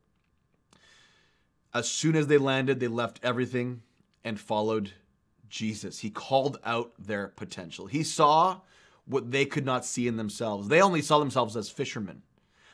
As 1.75 1.89
soon 1.89 2.17
as 2.17 2.27
they 2.27 2.39
landed, 2.39 2.79
they 2.79 2.89
left 2.89 3.21
everything 3.23 3.83
and 4.25 4.39
followed 4.39 4.93
Jesus. 5.49 5.99
He 6.01 6.11
called 6.11 6.59
out 6.65 6.93
their 6.99 7.29
potential. 7.29 7.87
He 7.87 8.03
saw 8.03 8.61
what 9.07 9.31
they 9.31 9.45
could 9.45 9.65
not 9.65 9.85
see 9.85 10.07
in 10.07 10.17
themselves. 10.17 10.69
They 10.69 10.81
only 10.81 11.03
saw 11.03 11.19
themselves 11.19 11.57
as 11.57 11.71
fishermen. 11.71 12.23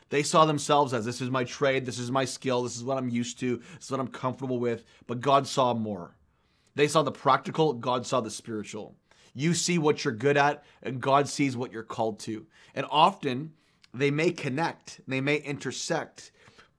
They 0.09 0.23
saw 0.23 0.45
themselves 0.45 0.93
as 0.93 1.05
this 1.05 1.21
is 1.21 1.31
my 1.31 1.45
trade, 1.45 1.87
this 1.87 1.99
is 1.99 2.11
my 2.11 2.25
skill, 2.25 2.63
this 2.63 2.77
is 2.77 2.85
what 2.85 2.99
I'm 2.99 3.09
used 3.09 3.41
to, 3.41 3.57
this 3.57 3.87
is 3.87 3.91
what 3.91 4.01
I'm 4.01 4.09
comfortable 4.09 4.59
with. 4.59 4.85
But 5.07 5.21
God 5.21 5.47
saw 5.47 5.75
more. 5.75 6.16
They 6.77 6.87
saw 6.87 7.03
the 7.03 7.11
practical, 7.11 7.73
God 7.73 8.07
saw 8.07 8.21
the 8.21 8.31
spiritual. 8.31 8.95
You 9.35 9.55
see 9.55 9.79
what 9.79 10.05
you're 10.05 10.15
good 10.15 10.37
at, 10.37 10.63
and 10.83 11.01
God 11.01 11.29
sees 11.29 11.57
what 11.57 11.73
you're 11.73 11.83
called 11.83 12.21
to. 12.21 12.47
And 12.75 12.87
often 12.91 13.55
they 13.93 14.11
may 14.11 14.31
connect, 14.31 15.01
they 15.09 15.21
may 15.21 15.37
intersect, 15.37 16.31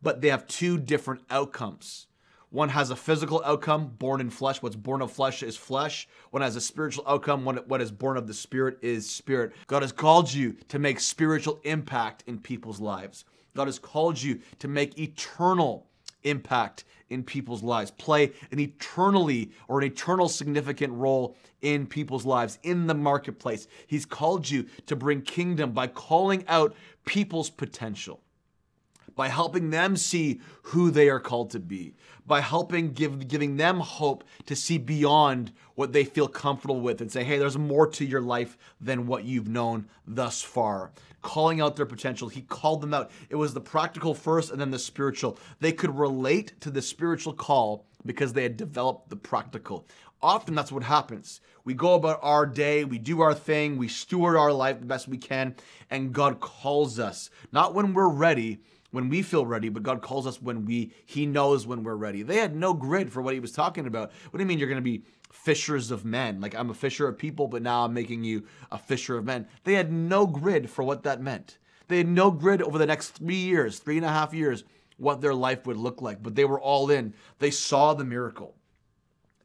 but 0.01 0.21
they 0.21 0.29
have 0.29 0.47
two 0.47 0.77
different 0.77 1.21
outcomes. 1.29 2.07
One 2.49 2.69
has 2.69 2.91
a 2.91 2.95
physical 2.95 3.41
outcome, 3.43 3.88
born 3.99 4.21
in 4.21 4.29
flesh. 4.29 4.62
What's 4.62 4.75
born 4.75 5.01
of 5.01 5.12
flesh 5.12 5.43
is 5.43 5.57
flesh. 5.57 6.07
One 6.31 6.41
has 6.41 6.55
a 6.55 6.62
spiritual 6.62 7.03
outcome. 7.05 7.43
What 7.43 7.81
is 7.81 7.91
born 7.91 8.15
of 8.15 8.25
the 8.25 8.33
spirit 8.33 8.77
is 8.81 9.10
spirit. 9.10 9.51
God 9.67 9.81
has 9.81 9.91
called 9.91 10.31
you 10.31 10.55
to 10.69 10.79
make 10.79 10.99
spiritual 10.99 11.60
impact 11.63 12.23
in 12.25 12.39
people's 12.39 12.79
lives. 12.79 13.25
God 13.55 13.67
has 13.67 13.79
called 13.79 14.21
you 14.21 14.39
to 14.60 14.67
make 14.67 14.97
eternal 14.97 15.88
impact 16.23 16.86
in 17.10 17.24
people's 17.24 17.63
lives, 17.63 17.91
play 17.91 18.32
an 18.52 18.60
eternally 18.60 19.52
or 19.67 19.80
an 19.80 19.86
eternal 19.86 20.30
significant 20.30 20.93
role 20.93 21.36
in 21.62 21.88
people's 21.88 22.26
lives, 22.26 22.60
in 22.63 22.88
the 22.88 22.93
marketplace. 22.93 23.67
He's 23.88 24.06
called 24.06 24.50
you 24.50 24.65
to 24.86 24.96
bring 24.96 25.22
kingdom 25.22 25.72
by 25.72 25.88
calling 25.88 26.43
out 26.48 26.76
people's 27.06 27.50
potential, 27.50 28.20
by 29.17 29.27
helping 29.27 29.71
them 29.71 29.97
see 29.97 30.39
who 30.62 30.91
they 30.91 31.10
are 31.10 31.19
called 31.19 31.49
to 31.49 31.60
be, 31.60 31.95
by 32.25 32.39
helping 32.39 32.93
give 32.93 33.27
giving 33.27 33.58
them 33.58 33.80
hope 33.80 34.23
to 34.45 34.56
see 34.56 34.77
beyond 34.77 35.51
what 35.75 35.91
they 35.91 36.06
feel 36.06 36.27
comfortable 36.27 36.80
with 36.80 37.01
and 37.01 37.12
say, 37.12 37.23
hey, 37.23 37.38
there's 37.38 37.58
more 37.58 37.88
to 37.88 38.06
your 38.06 38.21
life 38.21 38.58
than 38.80 39.08
what 39.08 39.25
you've 39.25 39.49
known 39.49 39.88
thus 40.06 40.41
far. 40.41 40.91
Calling 41.23 41.60
out 41.60 41.75
their 41.75 41.86
potential. 41.86 42.30
He 42.30 42.41
called 42.41 42.82
them 42.82 42.93
out. 42.93 43.12
It 43.30 43.36
was 43.36 43.53
the 43.53 43.60
practical 43.60 44.13
first 44.13 44.51
and 44.51 44.62
then 44.62 44.71
the 44.71 44.80
spiritual. 44.80 45.38
They 45.60 45.71
could 45.71 45.97
relate 45.97 46.53
to 46.62 46.69
the 46.69 46.82
spiritual 46.82 47.34
call 47.34 47.86
because 48.06 48.34
they 48.34 48.43
had 48.43 48.56
developed 48.56 49.10
the 49.10 49.15
practical. 49.15 49.88
Often 50.21 50.56
that's 50.56 50.71
what 50.71 50.84
happens. 50.84 51.41
We 51.63 51.73
go 51.73 51.95
about 51.95 52.19
our 52.21 52.45
day, 52.45 52.86
we 52.86 52.97
do 52.97 53.21
our 53.21 53.34
thing, 53.34 53.77
we 53.77 53.88
steward 53.88 54.38
our 54.38 54.53
life 54.53 54.80
the 54.80 54.86
best 54.86 55.08
we 55.08 55.17
can, 55.17 55.56
and 55.89 56.13
God 56.13 56.39
calls 56.39 56.97
us. 56.97 57.30
Not 57.51 57.73
when 57.73 57.93
we're 57.93 58.10
ready, 58.10 58.62
when 58.91 59.10
we 59.10 59.21
feel 59.21 59.45
ready, 59.45 59.69
but 59.69 59.84
God 59.84 60.02
calls 60.02 60.26
us 60.28 60.41
when 60.41 60.65
we 60.65 60.91
He 61.06 61.26
knows 61.26 61.67
when 61.67 61.84
we're 61.84 61.95
ready. 61.95 62.23
They 62.23 62.38
had 62.38 62.56
no 62.56 62.73
grid 62.73 63.12
for 63.12 63.21
what 63.21 63.34
He 63.34 63.39
was 63.39 63.52
talking 63.52 63.88
about. 63.88 64.12
What 64.30 64.38
do 64.38 64.43
you 64.43 64.47
mean 64.47 64.60
you're 64.60 64.69
going 64.69 64.78
to 64.78 64.82
be 64.82 65.04
fishers 65.32 65.91
of 65.91 66.06
men? 66.06 66.41
Like 66.41 66.56
I'm 66.56 66.69
a 66.69 66.76
fisher 66.76 67.08
of 67.08 67.17
people, 67.17 67.47
but 67.47 67.62
now 67.62 67.86
I'm 67.86 67.93
making 67.93 68.23
you 68.23 68.45
a 68.71 68.78
fisher 68.78 69.17
of 69.17 69.26
men. 69.26 69.47
They 69.63 69.73
had 69.73 69.91
no 69.91 70.26
grid 70.26 70.69
for 70.69 70.84
what 70.84 71.04
that 71.04 71.21
meant. 71.21 71.58
They 71.88 71.97
had 71.97 72.08
no 72.08 72.32
grid 72.32 72.62
over 72.62 72.78
the 72.78 72.86
next 72.86 73.12
three 73.12 73.36
years, 73.36 73.80
three 73.80 73.97
and 73.97 74.06
a 74.06 74.10
half 74.10 74.34
years, 74.34 74.63
what 74.97 75.21
their 75.21 75.34
life 75.34 75.65
would 75.65 75.78
look 75.78 76.02
like. 76.02 76.21
But 76.21 76.36
they 76.36 76.45
were 76.45 76.60
all 76.60 76.89
in. 76.89 77.13
They 77.39 77.52
saw 77.52 77.93
the 77.93 78.04
miracle. 78.04 78.57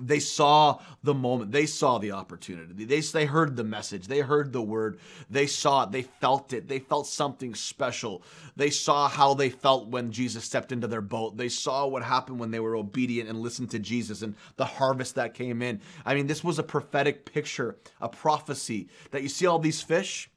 They 0.06 0.20
saw 0.20 0.80
the 1.02 1.14
moment. 1.14 1.52
They 1.52 1.66
saw 1.66 1.98
the 1.98 2.12
opportunity. 2.12 2.84
They, 2.84 3.00
they 3.00 3.24
heard 3.26 3.56
the 3.56 3.64
message. 3.64 4.08
They 4.08 4.20
heard 4.20 4.52
the 4.52 4.62
word. 4.62 4.98
They 5.30 5.46
saw 5.46 5.84
it. 5.84 5.92
They 5.92 6.02
felt 6.02 6.52
it. 6.52 6.68
They 6.68 6.80
felt 6.80 7.06
something 7.06 7.54
special. 7.54 8.22
They 8.56 8.70
saw 8.70 9.08
how 9.08 9.34
they 9.34 9.50
felt 9.50 9.88
when 9.88 10.10
Jesus 10.10 10.44
stepped 10.44 10.72
into 10.72 10.88
their 10.88 11.00
boat. 11.00 11.36
They 11.36 11.48
saw 11.48 11.86
what 11.86 12.02
happened 12.02 12.40
when 12.40 12.50
they 12.50 12.60
were 12.60 12.76
obedient 12.76 13.28
and 13.28 13.40
listened 13.40 13.70
to 13.70 13.78
Jesus 13.78 14.22
and 14.22 14.34
the 14.56 14.64
harvest 14.64 15.14
that 15.14 15.34
came 15.34 15.62
in. 15.62 15.80
I 16.04 16.14
mean, 16.14 16.26
this 16.26 16.42
was 16.42 16.58
a 16.58 16.64
prophetic 16.64 17.24
picture, 17.24 17.76
a 18.00 18.08
prophecy 18.08 18.88
that 19.12 19.22
you 19.22 19.28
see 19.28 19.46
all 19.46 19.58
these 19.58 19.82
fish 19.82 20.28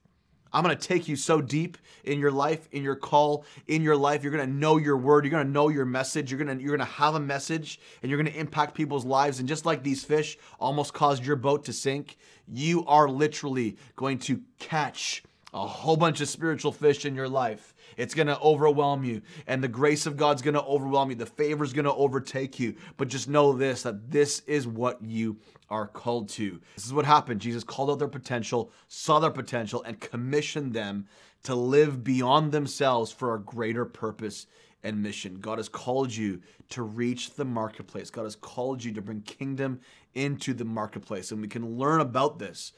I'm 0.56 0.64
going 0.64 0.76
to 0.76 0.88
take 0.88 1.10
you 1.10 1.18
so 1.18 1.42
deep 1.42 1.78
in 2.06 2.18
your 2.18 2.32
life, 2.32 2.70
in 2.72 2.82
your 2.82 2.96
call, 2.96 3.44
in 3.68 3.82
your 3.82 3.98
life. 3.98 4.24
You're 4.24 4.32
going 4.32 4.48
to 4.48 4.54
know 4.54 4.78
your 4.78 4.96
word. 4.96 5.26
You're 5.26 5.32
going 5.32 5.46
to 5.46 5.52
know 5.52 5.68
your 5.68 5.84
message. 5.84 6.32
You're 6.32 6.42
going 6.42 6.58
to 6.58 6.64
you're 6.64 6.78
going 6.78 6.88
to 6.88 6.94
have 6.94 7.16
a 7.16 7.20
message 7.20 7.78
and 8.02 8.10
you're 8.10 8.22
going 8.22 8.34
to 8.34 8.40
impact 8.40 8.74
people's 8.74 9.04
lives 9.04 9.40
and 9.40 9.50
just 9.50 9.66
like 9.66 9.84
these 9.84 10.06
fish 10.06 10.38
almost 10.58 10.94
caused 10.94 11.26
your 11.26 11.36
boat 11.36 11.66
to 11.66 11.74
sink, 11.74 12.16
you 12.48 12.86
are 12.86 13.10
literally 13.10 13.76
going 13.98 14.18
to 14.20 14.42
catch 14.58 15.24
a 15.56 15.66
whole 15.66 15.96
bunch 15.96 16.20
of 16.20 16.28
spiritual 16.28 16.74
fish 16.74 17.06
in 17.06 17.16
your 17.16 17.30
life. 17.30 17.74
It's 17.96 18.14
going 18.14 18.28
to 18.28 18.38
overwhelm 18.42 19.06
you, 19.06 19.22
and 19.48 19.64
the 19.64 19.70
grace 19.70 20.06
of 20.06 20.18
God's 20.18 20.42
going 20.42 20.56
to 20.56 20.64
overwhelm 20.64 21.10
you. 21.10 21.16
The 21.16 21.26
favor's 21.26 21.72
going 21.72 21.86
to 21.86 21.94
overtake 21.94 22.60
you. 22.60 22.76
But 22.98 23.08
just 23.08 23.30
know 23.30 23.54
this 23.54 23.84
that 23.84 24.12
this 24.12 24.42
is 24.48 24.68
what 24.68 25.02
you 25.02 25.38
are 25.70 25.88
called 25.88 26.28
to. 26.30 26.60
This 26.76 26.86
is 26.86 26.94
what 26.94 27.06
happened. 27.06 27.40
Jesus 27.40 27.64
called 27.64 27.90
out 27.90 28.00
their 28.00 28.10
potential, 28.10 28.72
saw 28.90 29.20
their 29.20 29.32
potential, 29.32 29.82
and 29.84 30.00
commissioned 30.00 30.74
them 30.74 31.08
to 31.44 31.56
live 31.56 32.04
beyond 32.04 32.52
themselves 32.52 33.12
for 33.12 33.34
a 33.34 33.40
greater 33.40 33.86
purpose 33.86 34.48
and 34.84 35.02
mission. 35.02 35.40
God 35.40 35.58
has 35.58 35.70
called 35.70 36.14
you 36.14 36.42
to 36.72 36.84
reach 36.84 37.36
the 37.36 37.46
marketplace. 37.46 38.10
God 38.10 38.24
has 38.24 38.36
called 38.36 38.84
you 38.84 38.92
to 38.94 39.02
bring 39.02 39.22
kingdom 39.22 39.80
into 40.16 40.54
the 40.54 40.66
marketplace. 40.66 41.32
And 41.32 41.42
we 41.42 41.48
can 41.48 41.78
learn 41.78 42.02
about 42.02 42.40
this 42.40 42.74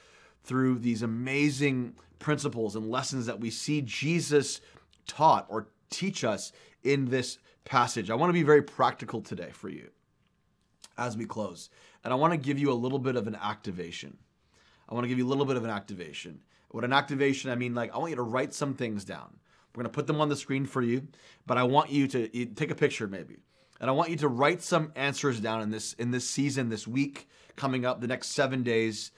through 0.48 0.80
these 0.80 1.04
amazing 1.04 1.94
principles 2.18 2.76
and 2.76 2.90
lessons 2.90 3.28
that 3.28 3.40
we 3.40 3.52
see 3.52 3.82
Jesus 3.82 4.62
taught 5.06 5.46
or 5.50 5.68
teach 5.90 6.24
us 6.24 6.52
in 6.84 7.06
this 7.06 7.38
passage. 7.66 8.10
I 8.10 8.16
want 8.16 8.30
to 8.30 8.34
be 8.34 8.44
very 8.44 8.64
practical 8.64 9.22
today 9.22 9.52
for 9.52 9.70
you 9.70 9.90
as 10.98 11.16
we 11.16 11.26
close. 11.26 11.70
And 12.04 12.12
I 12.12 12.16
want 12.16 12.34
to 12.34 12.38
give 12.38 12.58
you 12.58 12.72
a 12.72 12.74
little 12.74 12.98
bit 12.98 13.16
of 13.16 13.28
an 13.28 13.36
activation. 13.36 14.18
I 14.90 14.94
want 14.96 15.04
to 15.04 15.10
give 15.10 15.18
you 15.18 15.28
a 15.28 15.30
little 15.30 15.46
bit 15.46 15.58
of 15.58 15.64
an 15.64 15.70
activation. 15.70 16.40
What 16.70 16.84
an 16.84 16.94
activation, 16.94 17.52
I 17.52 17.56
mean, 17.56 17.76
like, 17.76 17.94
I 17.94 17.98
want 17.98 18.10
you 18.10 18.16
to 18.16 18.24
write 18.24 18.54
some 18.54 18.74
things 18.74 19.06
down. 19.06 19.38
We're 19.76 19.84
going 19.84 19.92
to 19.92 19.96
put 19.96 20.08
them 20.08 20.20
on 20.22 20.30
the 20.30 20.36
screen 20.36 20.66
for 20.66 20.82
you, 20.82 21.08
but 21.46 21.58
I 21.58 21.64
want 21.64 21.92
you 21.92 22.08
to 22.08 22.28
take 22.28 22.72
a 22.72 22.76
picture 22.76 23.08
maybe. 23.08 23.38
And 23.80 23.90
I 23.90 23.94
want 23.94 24.10
you 24.10 24.16
to 24.18 24.28
write 24.28 24.64
some 24.64 24.92
answers 24.96 25.40
down 25.40 25.62
in 25.62 25.70
this 25.70 25.94
in 25.94 26.10
this 26.10 26.28
season, 26.28 26.70
this 26.70 26.88
week 26.88 27.30
coming 27.56 27.86
up, 27.86 28.02
the 28.02 28.08
next 28.08 28.30
7 28.30 28.64
days. 28.64 29.12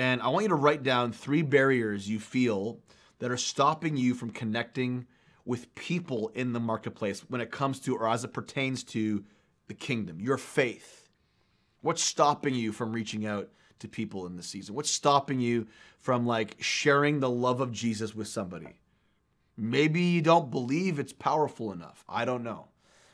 And 0.00 0.22
I 0.22 0.28
want 0.28 0.44
you 0.44 0.48
to 0.48 0.54
write 0.54 0.82
down 0.82 1.12
three 1.12 1.42
barriers 1.42 2.08
you 2.08 2.18
feel 2.18 2.80
that 3.18 3.30
are 3.30 3.36
stopping 3.36 3.96
you 3.96 4.14
from 4.14 4.30
connecting 4.30 5.06
with 5.44 5.74
people 5.74 6.30
in 6.34 6.52
the 6.52 6.60
marketplace 6.60 7.20
when 7.28 7.40
it 7.40 7.50
comes 7.50 7.80
to 7.80 7.96
or 7.96 8.08
as 8.08 8.24
it 8.24 8.32
pertains 8.32 8.82
to 8.84 9.24
the 9.68 9.74
kingdom, 9.74 10.20
your 10.20 10.38
faith 10.38 11.00
What's 11.82 12.02
stopping 12.02 12.54
you 12.54 12.72
from 12.72 12.92
reaching 12.92 13.26
out 13.26 13.48
to 13.78 13.88
people 13.88 14.26
in 14.26 14.36
this 14.36 14.46
season? 14.46 14.74
What's 14.74 14.90
stopping 14.90 15.40
you 15.40 15.66
from 15.98 16.26
like 16.26 16.56
sharing 16.60 17.20
the 17.20 17.30
love 17.30 17.60
of 17.60 17.72
Jesus 17.72 18.14
with 18.14 18.28
somebody? 18.28 18.80
Maybe 19.56 20.02
you 20.02 20.20
don't 20.20 20.50
believe 20.50 20.98
it's 20.98 21.12
powerful 21.12 21.72
enough. 21.72 22.04
I 22.08 22.24
don't 22.24 22.42
know. 22.42 22.68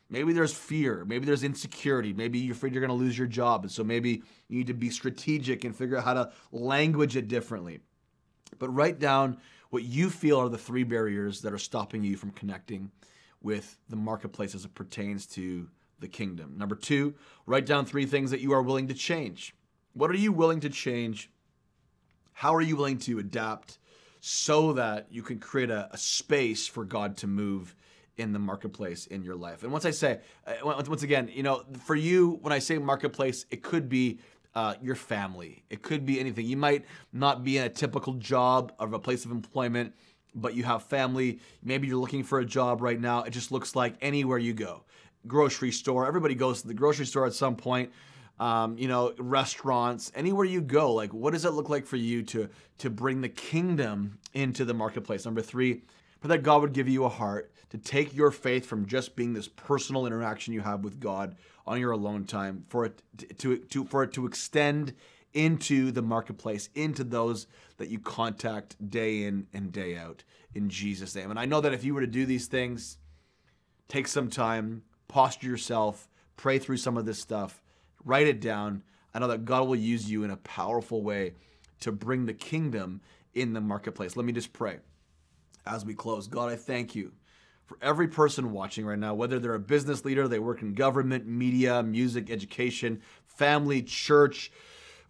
Maybe 0.08 0.32
there's 0.32 0.54
fear. 0.54 1.04
Maybe 1.04 1.26
there's 1.26 1.42
insecurity. 1.42 2.12
Maybe 2.12 2.38
you're 2.38 2.54
afraid 2.54 2.72
you're 2.72 2.86
going 2.86 2.96
to 2.96 3.04
lose 3.04 3.18
your 3.18 3.26
job. 3.26 3.64
And 3.64 3.72
so 3.72 3.82
maybe 3.82 4.22
you 4.48 4.58
need 4.58 4.68
to 4.68 4.74
be 4.74 4.90
strategic 4.90 5.64
and 5.64 5.74
figure 5.74 5.96
out 5.96 6.04
how 6.04 6.14
to 6.14 6.32
language 6.52 7.16
it 7.16 7.28
differently. 7.28 7.80
But 8.58 8.70
write 8.70 8.98
down 9.00 9.38
what 9.70 9.82
you 9.82 10.10
feel 10.10 10.38
are 10.40 10.48
the 10.48 10.58
three 10.58 10.84
barriers 10.84 11.42
that 11.42 11.52
are 11.52 11.58
stopping 11.58 12.04
you 12.04 12.16
from 12.16 12.30
connecting 12.30 12.92
with 13.42 13.76
the 13.88 13.96
marketplace 13.96 14.54
as 14.54 14.64
it 14.64 14.74
pertains 14.74 15.26
to 15.26 15.68
the 15.98 16.08
kingdom. 16.08 16.54
Number 16.56 16.76
two, 16.76 17.14
write 17.46 17.66
down 17.66 17.84
three 17.84 18.06
things 18.06 18.30
that 18.30 18.40
you 18.40 18.52
are 18.52 18.62
willing 18.62 18.88
to 18.88 18.94
change. 18.94 19.54
What 19.92 20.10
are 20.10 20.16
you 20.16 20.30
willing 20.30 20.60
to 20.60 20.70
change? 20.70 21.30
How 22.32 22.54
are 22.54 22.60
you 22.60 22.76
willing 22.76 22.98
to 22.98 23.18
adapt 23.18 23.78
so 24.20 24.74
that 24.74 25.06
you 25.10 25.22
can 25.22 25.38
create 25.38 25.70
a, 25.70 25.88
a 25.92 25.98
space 25.98 26.66
for 26.66 26.84
God 26.84 27.16
to 27.18 27.26
move 27.26 27.74
in 28.18 28.32
the 28.32 28.38
marketplace 28.38 29.06
in 29.06 29.22
your 29.22 29.36
life? 29.36 29.62
And 29.62 29.72
once 29.72 29.84
I 29.84 29.90
say, 29.90 30.20
uh, 30.46 30.54
once 30.62 31.02
again, 31.02 31.30
you 31.32 31.42
know, 31.42 31.64
for 31.84 31.94
you, 31.94 32.38
when 32.42 32.52
I 32.52 32.58
say 32.58 32.78
marketplace, 32.78 33.46
it 33.50 33.62
could 33.62 33.88
be 33.88 34.18
uh, 34.54 34.74
your 34.80 34.94
family. 34.94 35.64
It 35.68 35.82
could 35.82 36.06
be 36.06 36.18
anything. 36.18 36.46
You 36.46 36.56
might 36.56 36.84
not 37.12 37.44
be 37.44 37.58
in 37.58 37.64
a 37.64 37.68
typical 37.68 38.14
job 38.14 38.72
of 38.78 38.94
a 38.94 38.98
place 38.98 39.24
of 39.24 39.30
employment, 39.30 39.94
but 40.34 40.54
you 40.54 40.64
have 40.64 40.84
family. 40.84 41.40
Maybe 41.62 41.88
you're 41.88 41.98
looking 41.98 42.24
for 42.24 42.38
a 42.38 42.44
job 42.44 42.80
right 42.80 43.00
now. 43.00 43.22
It 43.22 43.30
just 43.30 43.52
looks 43.52 43.76
like 43.76 43.96
anywhere 44.00 44.38
you 44.38 44.54
go 44.54 44.84
grocery 45.26 45.72
store. 45.72 46.06
Everybody 46.06 46.34
goes 46.34 46.62
to 46.62 46.68
the 46.68 46.74
grocery 46.74 47.06
store 47.06 47.26
at 47.26 47.34
some 47.34 47.56
point. 47.56 47.92
Um, 48.38 48.76
you 48.76 48.86
know, 48.86 49.14
restaurants, 49.18 50.12
anywhere 50.14 50.44
you 50.44 50.60
go. 50.60 50.92
Like, 50.92 51.14
what 51.14 51.32
does 51.32 51.46
it 51.46 51.52
look 51.52 51.70
like 51.70 51.86
for 51.86 51.96
you 51.96 52.22
to 52.24 52.50
to 52.78 52.90
bring 52.90 53.22
the 53.22 53.30
kingdom 53.30 54.18
into 54.34 54.66
the 54.66 54.74
marketplace? 54.74 55.24
Number 55.24 55.40
three, 55.40 55.82
for 56.20 56.28
that 56.28 56.42
God 56.42 56.60
would 56.60 56.74
give 56.74 56.86
you 56.86 57.04
a 57.04 57.08
heart 57.08 57.50
to 57.76 57.90
take 57.90 58.14
your 58.14 58.30
faith 58.30 58.66
from 58.66 58.86
just 58.86 59.16
being 59.16 59.34
this 59.34 59.48
personal 59.48 60.06
interaction 60.06 60.54
you 60.54 60.60
have 60.60 60.82
with 60.82 61.00
God 61.00 61.36
on 61.66 61.80
your 61.80 61.90
alone 61.90 62.24
time, 62.24 62.64
for 62.68 62.86
it 62.86 63.02
to, 63.38 63.58
to 63.58 63.84
for 63.84 64.02
it 64.02 64.12
to 64.12 64.26
extend 64.26 64.94
into 65.34 65.90
the 65.90 66.02
marketplace, 66.02 66.70
into 66.74 67.04
those 67.04 67.46
that 67.76 67.88
you 67.88 67.98
contact 67.98 68.76
day 68.90 69.24
in 69.24 69.46
and 69.52 69.72
day 69.72 69.96
out 69.96 70.24
in 70.54 70.70
Jesus' 70.70 71.14
name. 71.14 71.30
And 71.30 71.38
I 71.38 71.44
know 71.44 71.60
that 71.60 71.74
if 71.74 71.84
you 71.84 71.92
were 71.92 72.00
to 72.00 72.06
do 72.06 72.24
these 72.24 72.46
things, 72.46 72.98
take 73.88 74.08
some 74.08 74.30
time, 74.30 74.82
posture 75.08 75.48
yourself, 75.48 76.08
pray 76.36 76.58
through 76.58 76.78
some 76.78 76.96
of 76.96 77.04
this 77.04 77.18
stuff, 77.18 77.62
write 78.04 78.26
it 78.26 78.40
down. 78.40 78.82
I 79.12 79.18
know 79.18 79.28
that 79.28 79.44
God 79.44 79.66
will 79.66 79.76
use 79.76 80.10
you 80.10 80.24
in 80.24 80.30
a 80.30 80.36
powerful 80.38 81.02
way 81.02 81.34
to 81.80 81.92
bring 81.92 82.24
the 82.24 82.34
kingdom 82.34 83.02
in 83.34 83.52
the 83.52 83.60
marketplace. 83.60 84.16
Let 84.16 84.24
me 84.24 84.32
just 84.32 84.52
pray 84.54 84.78
as 85.66 85.84
we 85.84 85.94
close. 85.94 86.26
God, 86.26 86.50
I 86.50 86.56
thank 86.56 86.94
you 86.94 87.12
for 87.66 87.76
every 87.82 88.08
person 88.08 88.52
watching 88.52 88.86
right 88.86 88.98
now, 88.98 89.14
whether 89.14 89.38
they're 89.38 89.54
a 89.54 89.60
business 89.60 90.04
leader, 90.04 90.28
they 90.28 90.38
work 90.38 90.62
in 90.62 90.74
government, 90.74 91.26
media, 91.26 91.82
music, 91.82 92.30
education, 92.30 93.02
family, 93.26 93.82
church, 93.82 94.52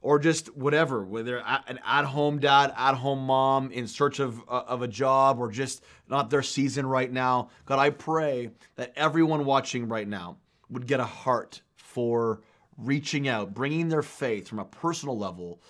or 0.00 0.18
just 0.18 0.56
whatever, 0.56 1.04
whether 1.04 1.38
an 1.38 1.78
at-home 1.84 2.38
dad, 2.38 2.72
at-home 2.76 3.18
mom 3.18 3.70
in 3.72 3.86
search 3.86 4.20
of, 4.20 4.40
uh, 4.48 4.62
of 4.66 4.82
a 4.82 4.88
job 4.88 5.38
or 5.38 5.50
just 5.50 5.82
not 6.08 6.30
their 6.30 6.42
season 6.42 6.86
right 6.86 7.12
now. 7.12 7.50
God, 7.64 7.78
I 7.78 7.90
pray 7.90 8.50
that 8.76 8.92
everyone 8.96 9.44
watching 9.44 9.88
right 9.88 10.06
now 10.06 10.36
would 10.70 10.86
get 10.86 11.00
a 11.00 11.04
heart 11.04 11.60
for 11.74 12.40
reaching 12.78 13.26
out, 13.26 13.54
bringing 13.54 13.88
their 13.88 14.02
faith 14.02 14.48
from 14.48 14.58
a 14.58 14.64
personal 14.64 15.18
level 15.18 15.60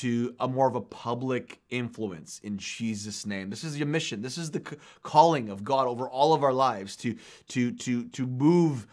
to 0.00 0.34
a 0.40 0.48
more 0.48 0.68
of 0.68 0.76
a 0.76 0.80
public 0.80 1.60
influence 1.70 2.40
in 2.42 2.58
Jesus 2.58 3.26
name. 3.26 3.50
This 3.50 3.64
is 3.64 3.78
your 3.78 3.86
mission. 3.86 4.22
This 4.22 4.38
is 4.38 4.50
the 4.50 4.60
calling 5.02 5.48
of 5.48 5.64
God 5.64 5.86
over 5.86 6.08
all 6.08 6.34
of 6.34 6.42
our 6.42 6.52
lives 6.52 6.96
to 6.96 7.16
to 7.48 7.72
to 7.72 8.04
to 8.08 8.26
move 8.26 8.86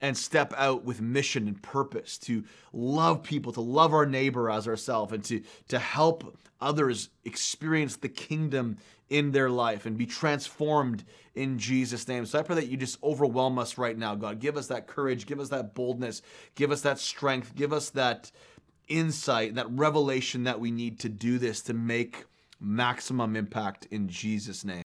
and 0.00 0.16
step 0.16 0.54
out 0.56 0.84
with 0.84 1.00
mission 1.00 1.46
and 1.46 1.60
purpose 1.62 2.16
to 2.18 2.44
love 2.72 3.22
people, 3.22 3.52
to 3.52 3.60
love 3.60 3.92
our 3.92 4.06
neighbor 4.06 4.50
as 4.50 4.66
ourselves, 4.66 5.12
and 5.12 5.22
to, 5.24 5.42
to 5.68 5.78
help 5.78 6.38
others 6.60 7.10
experience 7.24 7.96
the 7.96 8.08
kingdom 8.08 8.78
in 9.08 9.32
their 9.32 9.50
life 9.50 9.86
and 9.86 9.98
be 9.98 10.06
transformed 10.06 11.04
in 11.34 11.58
Jesus' 11.58 12.06
name. 12.08 12.24
So 12.24 12.38
I 12.38 12.42
pray 12.42 12.56
that 12.56 12.68
you 12.68 12.76
just 12.76 13.02
overwhelm 13.02 13.58
us 13.58 13.76
right 13.76 13.96
now, 13.96 14.14
God. 14.14 14.40
Give 14.40 14.56
us 14.56 14.68
that 14.68 14.86
courage, 14.86 15.26
give 15.26 15.40
us 15.40 15.48
that 15.50 15.74
boldness, 15.74 16.22
give 16.54 16.70
us 16.70 16.80
that 16.82 16.98
strength, 16.98 17.54
give 17.54 17.72
us 17.72 17.90
that 17.90 18.30
insight, 18.90 19.54
that 19.54 19.70
revelation 19.70 20.44
that 20.44 20.60
we 20.60 20.70
need 20.70 21.00
to 21.00 21.08
do 21.08 21.38
this 21.38 21.62
to 21.62 21.74
make 21.74 22.26
maximum 22.60 23.36
impact 23.36 23.86
in 23.90 24.08
Jesus' 24.08 24.64
name. 24.64 24.78